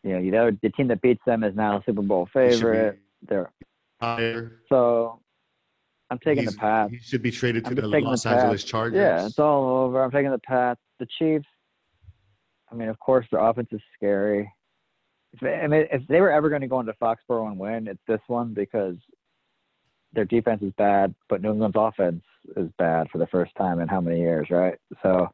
[0.03, 2.33] You know, you know, the team that beats them is now a Super Bowl He
[2.33, 2.99] should be favorite.
[3.29, 3.51] They're
[4.01, 4.61] higher.
[4.69, 5.21] so.
[6.11, 6.93] I'm taking He's- the Pats.
[6.93, 8.71] He should be traded to I'm the Los the Angeles Pats.
[8.71, 8.97] Chargers.
[8.97, 10.03] Yeah, it's all over.
[10.03, 10.81] I'm taking the Pats.
[10.99, 11.47] The Chiefs.
[12.71, 14.51] I mean, of course, their offense is scary.
[15.33, 17.89] If they, I mean, if they were ever going to go into Foxborough and win,
[17.89, 18.97] it's this one because
[20.13, 22.23] their defense is bad, but New England's offense
[22.57, 24.79] is bad for the first time in how many years, right?
[25.03, 25.29] So,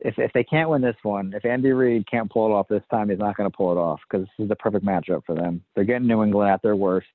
[0.00, 2.82] if if they can't win this one, if Andy Reid can't pull it off this
[2.90, 5.34] time, he's not going to pull it off because this is the perfect matchup for
[5.34, 5.62] them.
[5.74, 7.06] They're getting New England at their worst.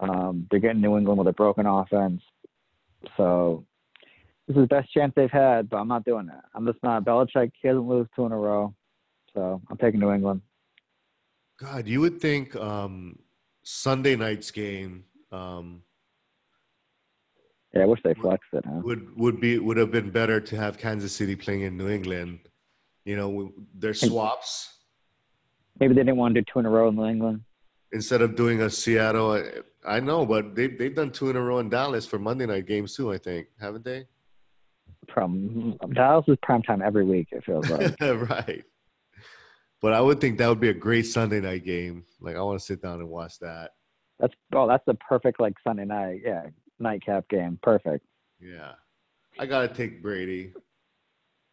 [0.00, 2.22] Um, they're getting New England with a broken offense.
[3.16, 3.64] So
[4.46, 6.44] this is the best chance they've had, but I'm not doing that.
[6.54, 7.04] I'm just not.
[7.04, 8.74] Belichick he doesn't lose two in a row,
[9.34, 10.40] so I'm taking New England.
[11.58, 13.18] God, you would think um,
[13.62, 15.82] Sunday night's game um,
[17.74, 18.64] Yeah, I wish they flexed it.
[18.66, 18.80] Huh?
[18.82, 22.40] would would be would have been better to have Kansas City playing in New England.
[23.04, 24.72] You know, their swaps
[25.80, 27.40] Maybe they didn't want to do two in a row in New England.
[27.92, 29.42] instead of doing a Seattle.
[29.84, 32.66] I, know, but they they've done two in a row in Dallas for Monday night
[32.66, 33.12] games too.
[33.12, 34.06] I think haven't they?
[35.12, 37.28] From Dallas is prime time every week.
[37.32, 37.94] It feels like.
[38.00, 38.64] right.
[39.80, 42.04] But I would think that would be a great Sunday night game.
[42.20, 43.72] Like I want to sit down and watch that.
[44.20, 46.20] that's oh, that's the perfect like Sunday night.
[46.24, 46.46] Yeah,
[46.78, 47.58] nightcap game.
[47.62, 48.06] Perfect.
[48.40, 48.72] Yeah,
[49.38, 50.52] I gotta take Brady.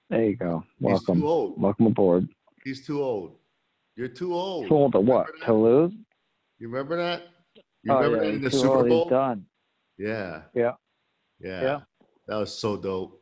[0.09, 0.63] There you go.
[0.80, 1.21] He's Welcome.
[1.21, 1.61] too old.
[1.61, 2.27] Welcome aboard.
[2.63, 3.36] He's too old.
[3.95, 4.67] You're too old.
[4.67, 5.27] Too old to what?
[5.45, 5.91] To lose?
[6.57, 7.27] You remember that?
[7.88, 9.09] Oh, you oh remember yeah, that in the Super Bowl?
[9.09, 9.45] Done.
[9.97, 10.41] Yeah.
[10.53, 10.73] Yeah.
[11.39, 11.61] Yeah.
[11.61, 11.80] Yeah.
[12.27, 13.21] That was so dope.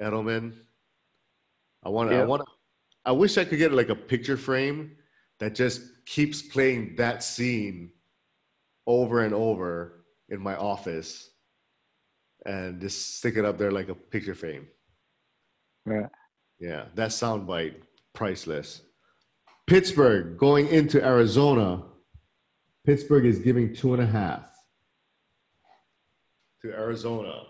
[0.00, 0.54] Edelman.
[1.82, 2.48] I want to I want to
[3.04, 4.96] I wish I could get like a picture frame
[5.40, 7.90] that just keeps playing that scene
[8.86, 11.30] over and over in my office
[12.44, 14.66] and just stick it up there like a picture frame.
[15.86, 16.08] Yeah.
[16.60, 17.76] Yeah, that soundbite
[18.14, 18.82] priceless.
[19.66, 21.84] Pittsburgh going into Arizona.
[22.88, 24.48] Pittsburgh is giving two and a half
[26.62, 27.42] to Arizona.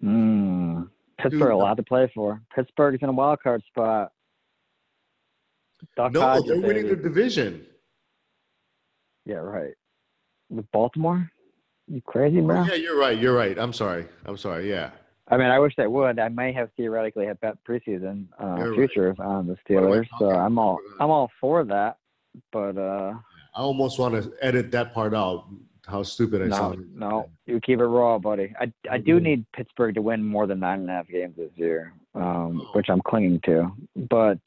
[0.00, 0.88] Mm.
[1.18, 2.40] Pittsburgh a lot to play for.
[2.54, 4.12] Pittsburgh's in a wild card spot.
[5.98, 6.94] No, Hodges, they're winning baby.
[6.94, 7.66] the division.
[9.26, 9.74] Yeah, right.
[10.50, 11.28] With Baltimore?
[11.88, 12.60] You crazy, bro?
[12.60, 13.18] Oh, yeah, you're right.
[13.18, 13.58] You're right.
[13.58, 14.06] I'm sorry.
[14.24, 14.70] I'm sorry.
[14.70, 14.90] Yeah.
[15.26, 16.20] I mean, I wish they would.
[16.20, 18.76] I may have theoretically have bet preseason uh, You're right.
[18.76, 20.78] futures on the What am I Steelers, so I'm all?
[21.00, 21.96] I'm all for that.
[22.52, 23.14] but uh,
[23.54, 25.46] I almost want to edit that part out.
[25.86, 26.96] How stupid I no, sound.
[26.96, 28.54] no, you keep it raw, buddy.
[28.58, 29.22] I I do Mhm.
[29.22, 32.70] need Pittsburgh to win more than nine and a half games this year, um, Oh.
[32.72, 33.70] which I'm clinging to.
[33.94, 34.38] But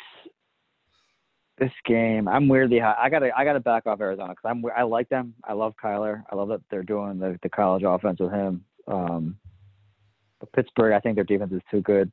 [1.60, 2.96] this game, I'm weirdly high.
[2.98, 5.36] I gotta I gotta back off Arizona because I'm I like them.
[5.44, 6.24] I love Kyler.
[6.32, 8.66] I love that they're doing the the college offense with him.
[8.88, 9.38] Um,
[10.40, 12.12] but Pittsburgh, I think their defense is too good.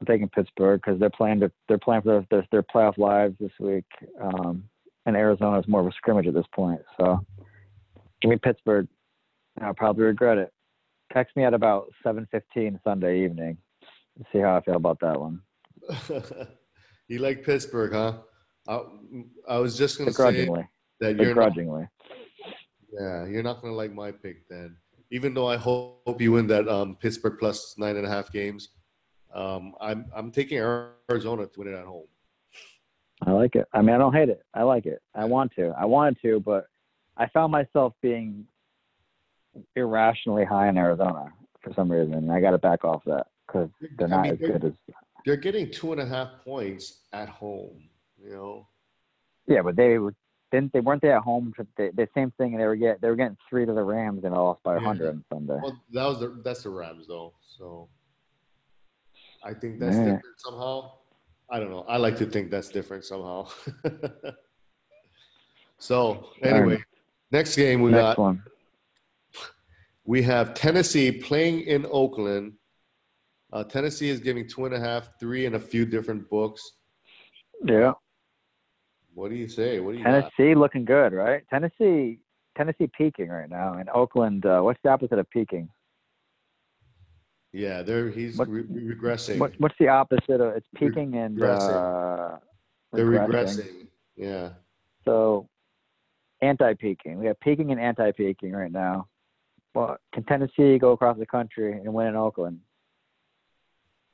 [0.00, 3.36] I'm taking Pittsburgh because they're playing to, they're playing for their, their their playoff lives
[3.38, 3.86] this week.
[4.20, 4.68] Um,
[5.06, 6.80] and Arizona is more of a scrimmage at this point.
[6.98, 7.24] So
[8.20, 8.88] give me Pittsburgh.
[9.60, 10.52] I'll probably regret it.
[11.12, 13.56] Text me at about 7:15 Sunday evening.
[14.18, 15.40] to See how I feel about that one.
[17.08, 18.18] you like Pittsburgh, huh?
[18.68, 18.82] I,
[19.48, 20.68] I was just gonna say Begrudgingly.
[21.00, 21.88] that you're not, Begrudgingly.
[22.92, 24.76] yeah, you're not gonna like my pick then.
[25.12, 28.70] Even though I hope you win that um, Pittsburgh plus nine and a half games,
[29.32, 32.08] um, I'm I'm taking Arizona to win it at home.
[33.24, 33.66] I like it.
[33.72, 34.42] I mean, I don't hate it.
[34.54, 35.00] I like it.
[35.14, 35.72] I want to.
[35.78, 36.66] I wanted to, but
[37.16, 38.46] I found myself being
[39.74, 42.30] irrationally high in Arizona for some reason.
[42.30, 44.72] I got to back off that because they're I not mean, as they're- good as.
[45.24, 47.88] They're getting two and a half points at home.
[48.22, 48.68] You know,
[49.48, 50.14] Yeah, but they were
[50.52, 51.52] didn't they weren't they at home?
[51.56, 53.82] For the, the same thing, and they were get they were getting three to the
[53.82, 54.86] Rams and lost by a Yeah.
[54.86, 55.58] hundred on Sunday.
[55.60, 57.32] well, that was the that's the Rams though.
[57.58, 57.88] So
[59.42, 60.04] I think that's Yeah.
[60.04, 60.92] different somehow.
[61.48, 61.84] I don't know.
[61.88, 63.48] I like to think that's different somehow.
[65.78, 66.82] so anyway,
[67.30, 68.42] next game we Next got one.
[70.04, 72.54] we have Tennessee playing in Oakland.
[73.52, 76.72] Uh, Tennessee is giving two and a half, three in a few different books.
[77.64, 77.92] Yeah,
[79.14, 79.78] What do you say?
[79.80, 80.32] What do you got?
[80.36, 81.42] Tennessee looking good, right?
[81.48, 82.18] Tennessee,
[82.56, 84.44] Tennessee peaking right now, and Oakland.
[84.44, 85.68] Uh, what's the opposite of peaking?
[87.56, 89.38] Yeah, there he's What- re- regressing.
[89.38, 92.34] What, what's the opposite of it's peaking and Regressing.
[92.34, 92.38] uh,
[92.92, 93.88] They're regressing.
[94.16, 94.50] Yeah.
[95.06, 95.48] So
[96.42, 97.18] anti-peaking.
[97.18, 99.08] We have peaking and anti-peaking right now.
[99.74, 102.60] Well, can Tennessee go across the country and win in Oakland?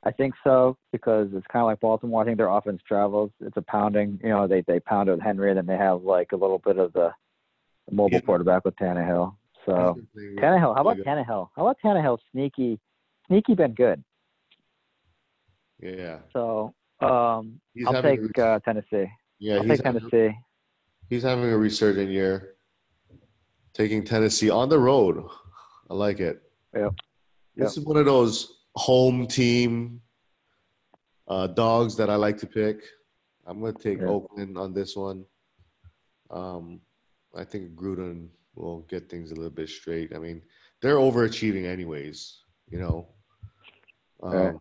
[0.05, 2.21] I think so because it's kind of like Baltimore.
[2.21, 3.31] I think their offense travels.
[3.39, 4.19] It's a pounding.
[4.21, 6.77] You know, they they pound with Henry, and then they have like a little bit
[6.77, 7.13] of the,
[7.91, 8.19] mobile Yeah.
[8.21, 9.35] quarterback with Tannehill.
[9.65, 10.75] So Tannehill.
[10.75, 10.97] How about.
[10.97, 11.49] Tannehill?
[11.55, 12.17] How about Tannehill?
[12.33, 12.79] Sneaky,
[13.33, 14.03] sneaky, been good.
[15.81, 16.19] Yeah.
[16.31, 19.09] So um, I'll take a, uh, Tennessee.
[19.39, 20.37] yeah, I'll he's take having, Tennessee.
[21.09, 22.55] he's having a resurgent year.
[23.73, 25.23] Taking Tennessee on the road.
[25.89, 26.43] I like it.
[26.75, 26.93] Yep.
[27.55, 29.99] This is one of those home team
[31.27, 32.83] uh, dogs that I like to pick.
[33.47, 34.07] I'm going to take Yeah.
[34.07, 35.25] Oakland on this one.
[36.29, 36.81] Um,
[37.35, 40.15] I think Gruden will get things a little bit straight.
[40.15, 40.41] I mean,
[40.81, 43.07] they're overachieving anyways, you know.
[44.23, 44.59] Um,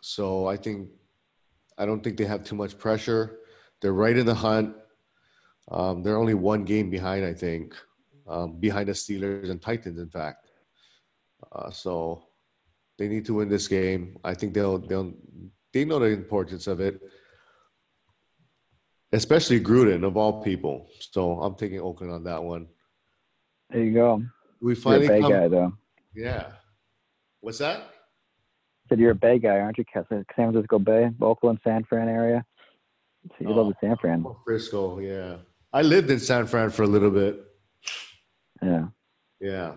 [0.00, 0.90] So I think
[1.78, 3.38] I don't think they have too much pressure.
[3.80, 4.76] They're right in the hunt.
[5.70, 7.74] Um, they're only one game behind, I think,
[8.28, 10.46] um, behind the Steelers and Titans, in fact.
[11.50, 12.22] Uh, so
[12.98, 14.18] they need to win this game.
[14.22, 15.12] I think they'll they'll
[15.72, 17.00] they know the importance of it,
[19.12, 20.86] especially Gruden of all people.
[21.00, 22.68] So I'm taking Oakland on that one.
[23.70, 24.22] There you go.
[24.60, 25.32] We You're a finally come.
[25.32, 25.72] guy, though.
[26.14, 26.52] Yeah.
[27.44, 27.90] What's that?
[28.88, 29.84] said you're a Bay guy, aren't you?
[29.92, 32.42] San Francisco Bay, Oakland, San Fran area.
[33.28, 34.24] So you love the San Fran.
[34.26, 34.98] Oh, Frisco.
[34.98, 35.36] Yeah.
[35.72, 37.42] I lived in San Fran for a little bit.
[38.62, 38.86] Yeah.
[39.40, 39.72] Yeah.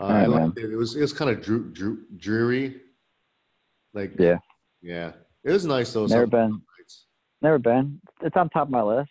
[0.00, 0.30] Uh, right, I man.
[0.46, 0.72] liked it.
[0.72, 2.80] It was it was kind of drew, drew, dreary.
[3.94, 4.38] Like Yeah.
[4.82, 5.12] yeah,
[5.44, 6.06] it was nice though.
[6.06, 6.50] Never been.
[6.78, 7.06] nights.
[7.40, 8.00] Never been.
[8.22, 9.10] It's on top of my list.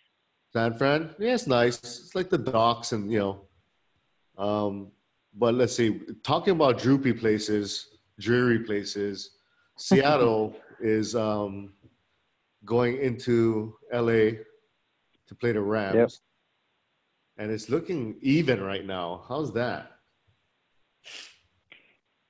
[0.52, 1.78] San Fran, yeah, it's nice.
[1.78, 4.42] It's like the docks and you know.
[4.42, 4.92] Um,
[5.38, 6.00] but let's see.
[6.24, 9.30] Talking about droopy places, dreary places,
[9.76, 11.72] Seattle is um,
[12.64, 14.32] going into LA
[15.26, 16.10] to play the Rams, Yep.
[17.38, 19.24] and it's looking even right now.
[19.28, 19.92] How's that?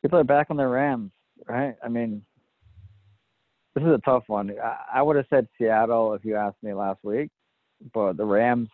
[0.02, 1.10] People are back on their Rams,
[1.48, 1.74] right?
[1.82, 2.22] I mean,
[3.74, 4.52] this is a tough one.
[4.62, 7.30] I, I would have said Seattle if you asked me last week,
[7.94, 8.68] but the Rams,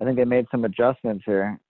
[0.00, 1.60] I think they made some adjustments here,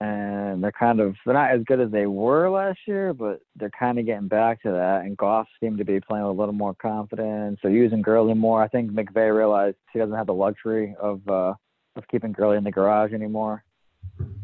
[0.00, 3.70] and they're kind of they're not as good as they were last year, but they're
[3.70, 5.02] kind of getting back to that.
[5.02, 7.60] And Goff seemed to be playing a little more confidence.
[7.62, 8.62] They're using Gurley more.
[8.62, 11.54] I think McVay realized he doesn't have the luxury of uh,
[11.96, 13.64] of keeping Gurley in the garage anymore.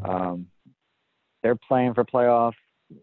[0.04, 0.46] Um,
[1.42, 2.54] they're playing for playoff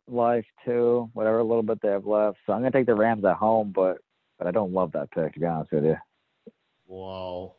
[0.07, 2.37] life too, whatever little bit they have left.
[2.45, 3.97] So I'm gonna take the Rams at home, but
[4.37, 5.97] but I don't love that pick to be honest with you.
[6.87, 7.55] Wow.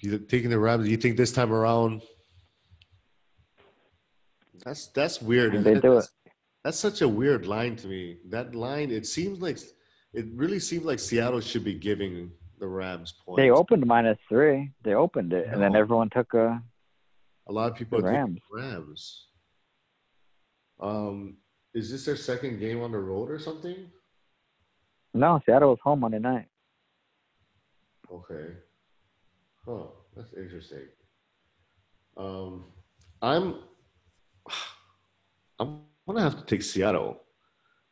[0.00, 0.88] You taking the Rams?
[0.88, 2.02] You think this time around?
[4.64, 5.64] That's that's weird.
[5.64, 6.10] They do That's,
[6.64, 8.18] that's such a weird line to me.
[8.28, 9.58] That line, it seems like
[10.12, 13.38] it really seems like Seattle should be giving the Rams points.
[13.38, 14.70] They opened minus three.
[14.82, 16.62] They opened it, and then everyone took a.
[17.46, 18.40] A lot of people The Rams.
[18.52, 19.26] Rams.
[20.80, 21.38] Um,
[21.72, 23.90] is this their second game on the road or something?
[25.14, 26.46] No, Seattle was home Monday night.
[28.12, 28.54] Okay.
[29.64, 29.86] Huh.
[30.14, 30.88] That's interesting.
[32.16, 32.64] Um,
[33.22, 33.60] I'm.
[35.58, 37.20] I'm gonna have to take Seattle.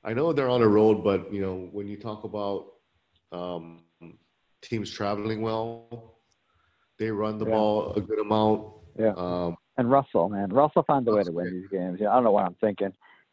[0.04, 2.66] I know they're on the road, but you know when you talk about
[3.32, 3.82] um,
[4.62, 6.18] teams traveling well,
[6.98, 7.52] they run the Yeah.
[7.52, 8.72] ball a good amount.
[8.98, 9.12] Yeah.
[9.16, 11.98] Um, And Russell, man, Russell finds a way to win these games.
[12.00, 12.92] Yeah, I don't know what I'm thinking.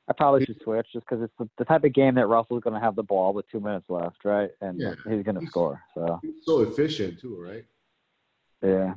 [0.10, 2.74] I probably should switch just because it's the, the type of game that Russell's going
[2.74, 4.50] to have the ball with two minutes left, right?
[4.60, 4.96] And Yeah.
[5.08, 5.82] he's going to score.
[5.94, 7.66] So he's so efficient too, right?
[8.62, 8.96] yeah,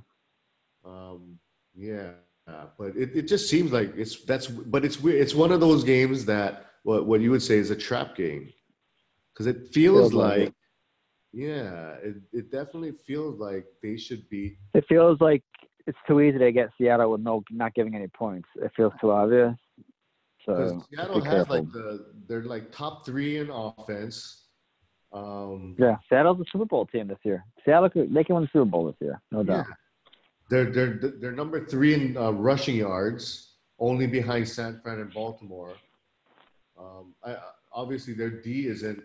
[0.85, 1.39] Um,
[1.75, 2.11] yeah,
[2.47, 5.21] but it, it just seems like it's that's but it's weird.
[5.21, 8.53] It's one of those games that what what you would say is a trap game
[9.33, 10.55] because it feels, Feels like like, it.
[11.33, 14.59] yeah, it, it definitely feels like they should be.
[14.75, 15.43] it feels like
[15.87, 18.49] it's too easy to get Seattle with no not giving any points.
[18.57, 19.55] It feels too obvious.
[20.45, 24.45] So Seattle has like the they're like top three in offense.
[25.13, 27.45] Um, yeah, Seattle's a Super Bowl team this year.
[27.65, 29.65] Seattle could, they can win the Super Bowl this year, no yeah.
[30.49, 35.73] They're they're they're number three in uh, rushing yards, only behind San Fran and Baltimore.
[36.79, 37.37] Um, I,
[37.73, 39.03] obviously, their D isn't,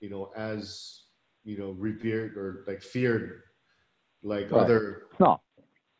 [0.00, 1.02] you know, as
[1.44, 3.42] you know revered or like feared
[4.22, 4.62] like Right.
[4.62, 5.40] other No,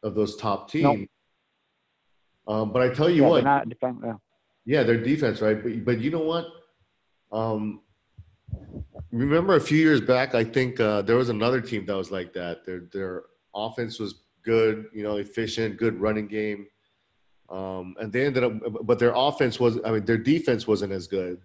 [0.03, 0.93] of those top No.
[0.95, 1.09] teams.
[2.49, 4.15] Um, but I tell you yeah, what, they're defend, yeah.
[4.65, 5.63] yeah, their defense, right?
[5.63, 6.47] But but you know what?
[7.31, 7.83] Um,
[9.13, 12.33] remember a few years back, I think uh, there was another team that was like
[12.33, 12.65] that.
[12.65, 13.23] Their their
[13.55, 16.67] offense was good, you know, efficient, good running game,
[17.49, 18.53] um, and they ended up.
[18.87, 21.41] But their offense was, I mean, their defense wasn't as good,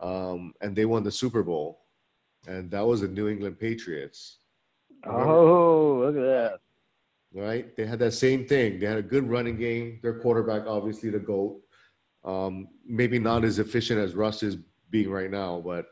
[0.00, 1.80] um, and they won the Super Bowl,
[2.46, 4.38] and that was the New England Patriots.
[5.04, 5.32] Remember?
[5.32, 6.60] Oh, look at that.
[7.34, 7.76] right?
[7.76, 8.78] They had that same thing.
[8.78, 9.98] They had a good running game.
[10.02, 11.60] Their quarterback, obviously, the GOAT.
[12.24, 14.56] Um, maybe not as efficient as Russ is
[14.90, 15.86] being right now, but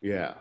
[0.00, 0.34] yeah.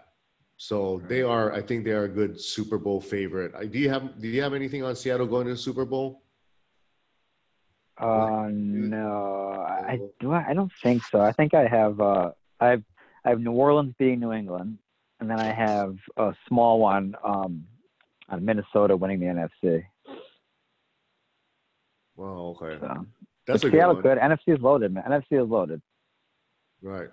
[0.62, 1.52] So they are.
[1.54, 3.52] I think they are a good Super Bowl favorite.
[3.56, 6.22] Uh, Do you have Do you have anything on Seattle going to the Super Bowl?
[7.98, 10.32] Uh, no, I do.
[10.32, 11.20] I, don't think so.
[11.20, 12.00] I think I have.
[12.00, 12.84] Uh, I've
[13.26, 14.78] I have New Orleans beating New England,
[15.20, 17.66] and then I have a small one um,
[18.30, 19.84] on Minnesota winning the NFC.
[22.16, 23.08] Well, okay, So
[23.48, 24.04] that's a good Seattle one.
[24.04, 24.20] good.
[24.20, 25.06] NFC is loaded, man.
[25.08, 25.82] NFC is loaded.
[26.84, 27.10] Right.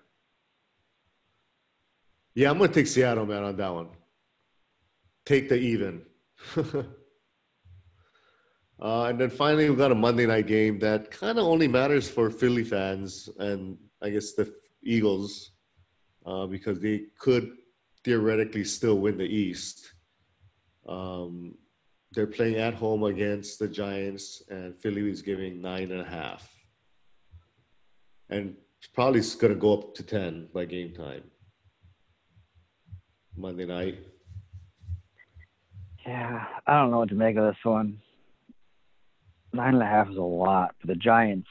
[2.39, 3.89] Yeah, I'm gonna take Seattle, man, on that one.
[5.27, 6.03] Take the even.
[6.57, 6.85] uh,
[8.81, 12.31] and then finally, we got a Monday night game that kind of only matters for
[12.31, 15.51] Philly fans and I guess the Eagles,
[16.27, 17.57] uh, because they could
[18.05, 19.95] theoretically still win the East.
[20.89, 21.57] Um,
[22.13, 26.49] they're playing at home against the Giants, and Philly is giving nine and a half.
[28.31, 31.25] And it's probably going to go up to 10 by game time.
[33.39, 33.99] Monday night.
[36.07, 37.99] Yeah, I don't know what to make of this one.
[39.53, 41.49] Nine and a half is a lot, but the Giants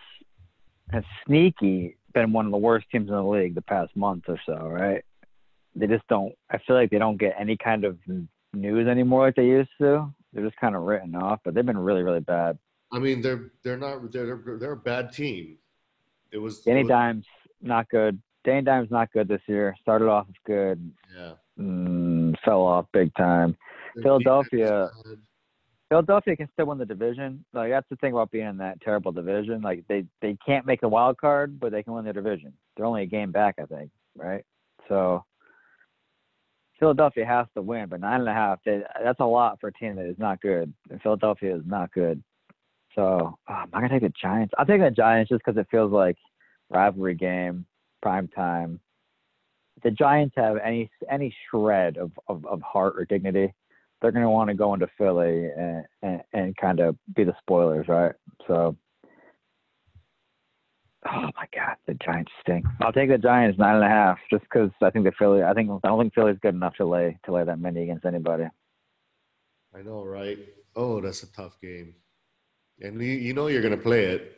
[0.91, 4.39] have sneaky been one of the worst teams in the league the past month or
[4.45, 5.03] so, right?
[5.75, 6.33] They just don't.
[6.49, 7.97] I feel like they don't get any kind of
[8.53, 10.13] news anymore like they used to.
[10.33, 12.57] They're just kind of written off, but they've been really, really bad.
[12.91, 15.57] I mean, they're they're not they're they're, they're a bad team.
[16.31, 17.25] It was Danny it was- Dimes
[17.61, 18.21] not good.
[18.43, 19.75] Danny Dimes not good this year.
[19.81, 21.33] Started off good, Yeah.
[21.59, 23.55] Mm, fell off big time.
[24.01, 25.17] Philadelphia- defense is bad.
[25.89, 27.43] Philadelphia can still win the division.
[27.53, 29.61] Like that's the thing about being in that terrible division.
[29.61, 32.53] Like they they can't make the wild card, but they can win their division.
[32.75, 34.43] They're only a game back, I think, right?
[34.89, 35.23] So
[36.79, 38.59] Philadelphia has to win, but nine and a half.
[38.65, 40.73] They, that's a lot for a team that is not good.
[40.89, 42.21] And Philadelphia is not good.
[42.93, 44.53] So oh, I'm not gonna take the Giants.
[44.57, 46.17] I'll take the Giants just because it feels like
[46.69, 47.65] rivalry game,
[48.01, 48.81] prime time.
[49.83, 53.53] The Giants have any any shred of, of, of heart or dignity,
[54.01, 57.35] they're going to want to go into Philly and, and, and kind of be the
[57.39, 58.13] spoilers, right?
[58.47, 58.75] So,
[61.05, 62.65] oh my God, the Giants stink.
[62.81, 65.43] I'll take the Giants nine and a half just because I think the Philly.
[65.43, 68.05] I think I don't think Philly's good enough to lay to lay that many against
[68.05, 68.45] anybody.
[69.75, 70.37] I know, right?
[70.75, 71.95] Oh, that's a tough game.
[72.81, 74.33] And you, you know you're gonna play it.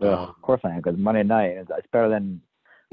[0.00, 2.40] Yeah, Um, of course I am because Monday night is it's better than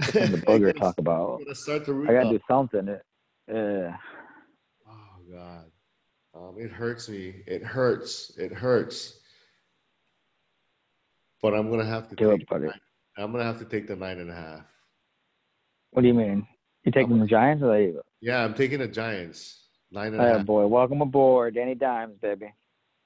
[0.02, 0.08] to
[0.48, 1.42] Booger talk about.
[1.48, 2.32] I'm start the root I got to up.
[2.34, 2.88] do something.
[2.88, 3.02] It,
[3.50, 3.92] uh,
[4.90, 5.66] Oh God,
[6.36, 7.44] um, it hurts me.
[7.46, 8.32] It hurts.
[8.38, 9.20] It hurts.
[11.42, 12.42] But I'm gonna have to take.
[12.42, 12.68] it, buddy.
[13.18, 14.62] I'm gonna have to take the nine and a half.
[15.92, 16.48] What do you mean?
[16.84, 19.68] You taking the Giants or the Yeah, I'm taking the Giants.
[19.92, 20.46] Nine and a Oh half.
[20.46, 22.54] boy, welcome aboard, Danny Dimes, baby.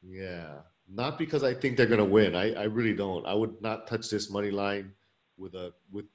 [0.03, 0.55] Yeah.
[0.89, 2.35] Not because I think they're gonna win.
[2.35, 3.25] I, I really don't.
[3.25, 4.91] I would not touch this money line
[5.37, 6.05] with a with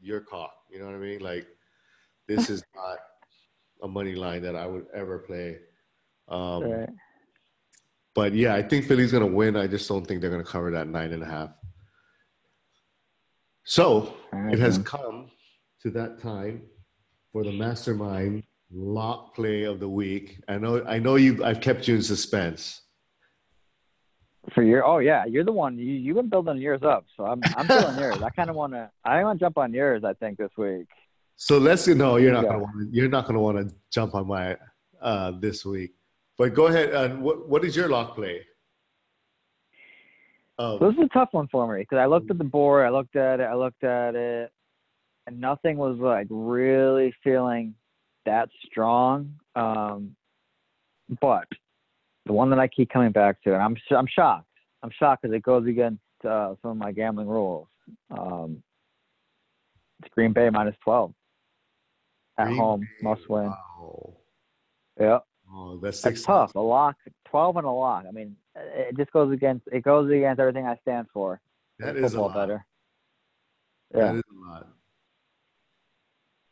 [0.00, 0.52] your cock.
[0.70, 1.20] You know what I mean?
[1.20, 1.46] Like
[2.26, 2.98] this is not
[3.82, 5.58] a money line that I would ever play.
[6.28, 6.88] Um, Right.
[8.14, 9.56] But yeah, I think Philly's gonna win.
[9.56, 11.50] I just don't think they're gonna cover that nine and a half.
[13.62, 14.84] So right, it has then.
[14.84, 15.30] come
[15.82, 16.62] to that time
[17.32, 18.42] for the mastermind
[18.72, 20.40] lock play of the week.
[20.48, 22.82] I know I know you I've kept you in suspense.
[24.54, 27.44] For your oh yeah, you're the one you you've been building yours up, so I'm
[27.56, 28.22] I'm feeling yours.
[28.24, 30.04] I kind of want to I want to jump on yours.
[30.04, 30.86] I think this week.
[31.36, 32.48] So let's no, you're not Yeah.
[32.48, 34.56] gonna want to, you're not gonna want to jump on my
[35.00, 35.92] uh, this week.
[36.36, 36.90] But go ahead.
[36.90, 38.40] And what what is your lock play?
[40.58, 42.84] So Oh, this is a tough one for me because I looked at the board,
[42.84, 44.50] I looked at it, I looked at it,
[45.26, 47.74] and nothing was like really feeling
[48.26, 49.34] that strong.
[49.54, 50.16] Um,
[51.20, 51.46] but
[52.28, 54.46] the one that I keep coming back to, and I'm sh- I'm shocked.
[54.84, 57.66] I'm shocked because it goes against uh, some of my gambling rules.
[58.16, 58.62] Um,
[60.00, 61.12] it's Green Bay minus 12
[62.38, 63.46] at Green home, Bay, must win.
[63.46, 64.14] Wow.
[65.00, 65.18] Yeah.
[65.52, 66.54] Oh, that's That's tough.
[66.54, 68.04] A lock, twelve and a lock.
[68.06, 71.40] I mean, it just goes against it goes against everything I stand for.
[71.78, 72.34] That is a lot.
[72.34, 72.66] better.
[73.94, 74.12] Yeah.
[74.12, 74.68] is a lot.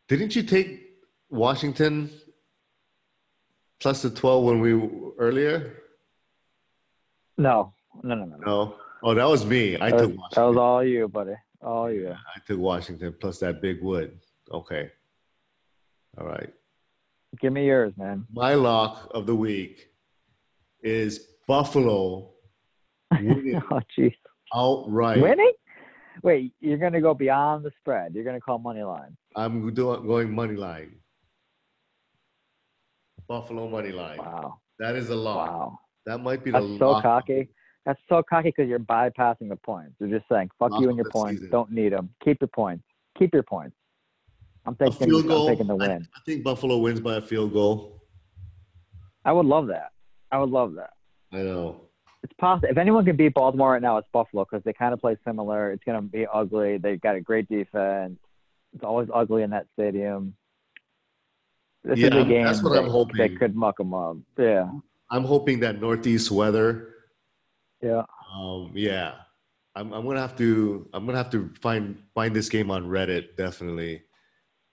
[0.09, 0.95] Didn't you take
[1.29, 2.11] Washington
[3.81, 4.73] plus the twelve when we
[5.19, 5.83] earlier?
[7.39, 8.37] No, no, no, no.
[8.39, 8.77] no.
[9.03, 9.77] Oh, that was me.
[9.77, 10.43] I that, took was, Washington.
[10.43, 11.35] that was all you, buddy.
[11.63, 12.11] All you.
[12.11, 14.19] I took Washington plus that big wood.
[14.51, 14.91] Okay.
[16.19, 16.53] All right.
[17.41, 18.27] Give me yours, man.
[18.33, 19.91] My lock of the week
[20.83, 22.31] is Buffalo
[23.13, 24.15] winning oh, jeez.
[24.55, 25.21] outright.
[25.21, 25.53] Winning?
[26.23, 28.15] Wait, you're gonna go beyond the spread.
[28.15, 29.17] You're gonna call money line.
[29.35, 30.97] I'm doing going money line.
[33.29, 34.19] Buffalo money line.
[34.19, 34.61] Wow.
[34.79, 35.49] That is a lock.
[35.49, 35.79] Wow.
[36.07, 37.49] That might be the That's so cocky.
[37.85, 39.95] That's so cocky because you're bypassing the points.
[40.01, 41.41] You're just saying, "Fuck Lock you and your points.
[41.41, 41.51] season.
[41.51, 42.11] Don't need them.
[42.25, 42.85] Keep your points.
[43.19, 43.77] Keep your points."
[44.67, 45.09] I'm taking.
[45.09, 45.49] goal.
[45.49, 46.09] I'm taking the I, win.
[46.15, 48.03] I think Buffalo wins by a field goal.
[49.25, 49.93] I would love that.
[50.31, 50.91] I would love that.
[51.33, 51.83] I know.
[52.23, 52.69] It's possible.
[52.69, 55.71] If anyone can beat Baltimore right now, it's Buffalo because they kind of play similar.
[55.71, 56.79] It's going to be ugly.
[56.79, 58.19] They've got a great defense.
[58.73, 60.35] It's always ugly in that stadium.
[61.87, 63.17] This Yeah, is a game that's what that, I'm hoping.
[63.19, 64.17] that could muck them up.
[64.37, 64.69] Yeah,
[65.11, 66.95] I'm hoping that northeast weather.
[67.81, 68.03] yeah.
[68.35, 69.15] Um, yeah,
[69.77, 70.89] I'm, I'm gonna have to.
[70.93, 74.03] I'm gonna have to find find this game on Reddit definitely,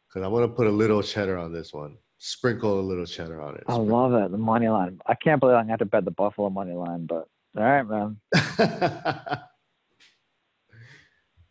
[0.07, 1.97] because I want to put a little cheddar on this one.
[2.17, 3.63] Sprinkle a little cheddar on it.
[3.67, 4.31] I love it.
[4.31, 4.99] The money line.
[5.05, 7.63] I can't believe I'm going to have to bet the Buffalo money line, but all
[7.63, 8.17] right, man.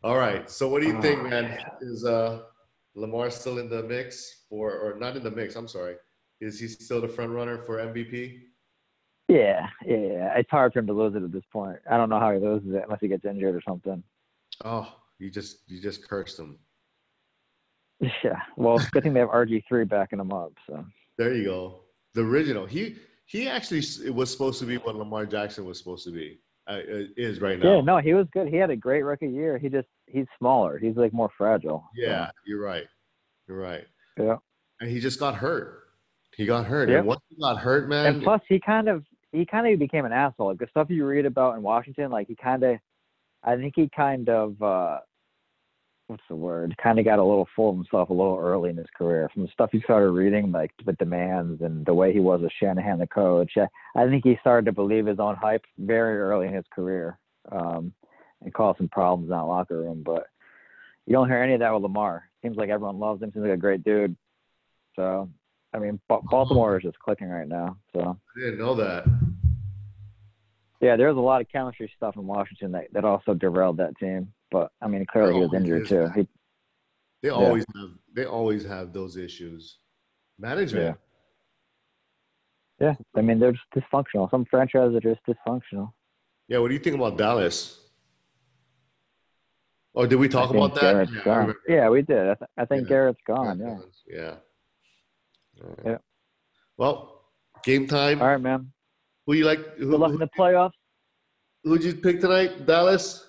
[0.05, 0.51] All right.
[0.51, 1.57] So what do you Oh, think, man?
[1.81, 2.41] Is uh
[2.95, 5.97] Lamar still in the mix for or not in the mix, I'm sorry.
[6.41, 8.41] Is he still the front runner for MVP?
[9.29, 10.35] Yeah, yeah, yeah.
[10.39, 11.79] It's hard for him to lose it at this point.
[11.91, 14.03] I don't know how he loses it unless he gets injured or something.
[14.65, 16.59] Oh, you just you just cursed him.
[18.25, 18.41] Yeah.
[18.57, 20.53] Well, good thing they have RG3 backing him up.
[20.67, 20.85] So
[21.19, 21.83] There you go.
[22.15, 22.67] The original.
[22.67, 26.41] He he actually was supposed to be what Lamar Jackson was supposed to be.
[26.67, 26.81] Uh,
[27.17, 27.77] is right now.
[27.77, 28.49] yeah, no, he was good.
[28.49, 29.57] He had a great rookie year.
[29.57, 30.79] He just he's smaller.
[30.79, 31.85] He's like more fragile.
[31.97, 32.85] So, Yeah, you're right.
[33.49, 33.87] You're right.
[34.19, 34.37] yeah.
[34.81, 35.81] And he just got hurt.
[36.37, 36.89] He got hurt.
[36.89, 36.99] Yep.
[36.99, 40.05] And once he got hurt, man, And plus, he kind of he kind of became
[40.05, 40.49] an asshole.
[40.49, 42.77] Like the stuff you read about in Washington, like he kind of,
[43.43, 44.99] I think he kind of, uh
[46.09, 46.75] what's the word?
[46.83, 49.31] Kind of got a little full of himself a little early in his career.
[49.33, 52.53] From the stuff he started reading, like the demands and the way he was with
[52.61, 53.53] Shanahan, the coach.
[53.57, 57.19] I, I think he started to believe his own hype very early in his career,
[57.51, 57.93] um,
[58.45, 60.03] and cause some problems in that locker room.
[60.05, 60.27] But
[61.07, 62.29] you don't hear any of that with Lamar.
[62.43, 63.33] Seems like everyone loves him.
[63.33, 64.17] Seems like a great dude.
[64.97, 65.29] So,
[65.73, 67.77] I mean, Baltimore is just clicking right now.
[67.95, 68.19] So.
[68.37, 69.05] I didn't know that.
[70.81, 73.97] Yeah, there was a lot of chemistry stuff in Washington that, that also derailed that
[73.99, 74.33] team.
[74.51, 76.09] But I mean, clearly he was injured too.
[76.15, 76.27] He,
[77.23, 79.79] They always have they always have those issues.
[80.39, 80.99] Management.
[82.81, 84.29] yeah, I mean they're just dysfunctional.
[84.31, 85.93] Some franchises are just dysfunctional.
[86.49, 87.79] Yeah, what do you think about Dallas?
[89.95, 91.09] Or did we talk about that?
[91.27, 91.53] Yeah.
[91.69, 92.19] Yeah, we did.
[92.31, 92.89] I, th- I think Yeah.
[92.89, 93.59] Garrett's gone.
[93.59, 93.79] Yeah.
[94.07, 94.35] Yeah.
[95.61, 95.79] Right.
[95.85, 95.97] Yeah.
[96.79, 97.27] Well,
[97.65, 98.23] game time.
[98.23, 98.73] All right, man.
[99.27, 99.61] Who you like?
[99.77, 100.73] Who, Good luck in the playoffs.
[101.63, 102.67] who'd you pick tonight?
[102.67, 103.27] Dallas?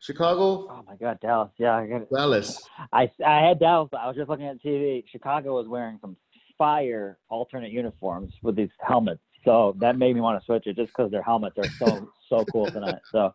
[0.00, 0.66] Chicago?
[0.70, 1.50] Oh my God, Dallas.
[1.58, 2.08] Yeah, I got it.
[2.10, 2.62] Dallas.
[2.92, 3.88] I I had Dallas.
[3.90, 5.02] but I was just looking at TV.
[5.10, 6.16] Chicago was wearing some
[6.56, 9.20] fire alternate uniforms with these helmets.
[9.44, 12.44] So that made me want to switch it just because their helmets are so so
[12.52, 13.00] cool tonight.
[13.10, 13.34] So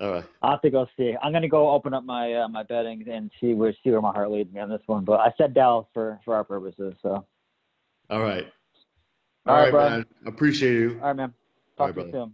[0.00, 0.24] All right.
[0.42, 1.14] I'll have to go see.
[1.22, 4.12] I'm gonna go open up my uh, my betting and see where see where my
[4.12, 5.04] heart leads me on this one.
[5.04, 6.94] But I said Dallas for for our purposes.
[7.02, 7.24] So
[8.10, 8.46] All right.
[9.46, 10.06] All All right, right, man.
[10.26, 10.98] Appreciate you.
[11.00, 11.32] all right, man.
[11.78, 12.32] All Talk right, to you soon.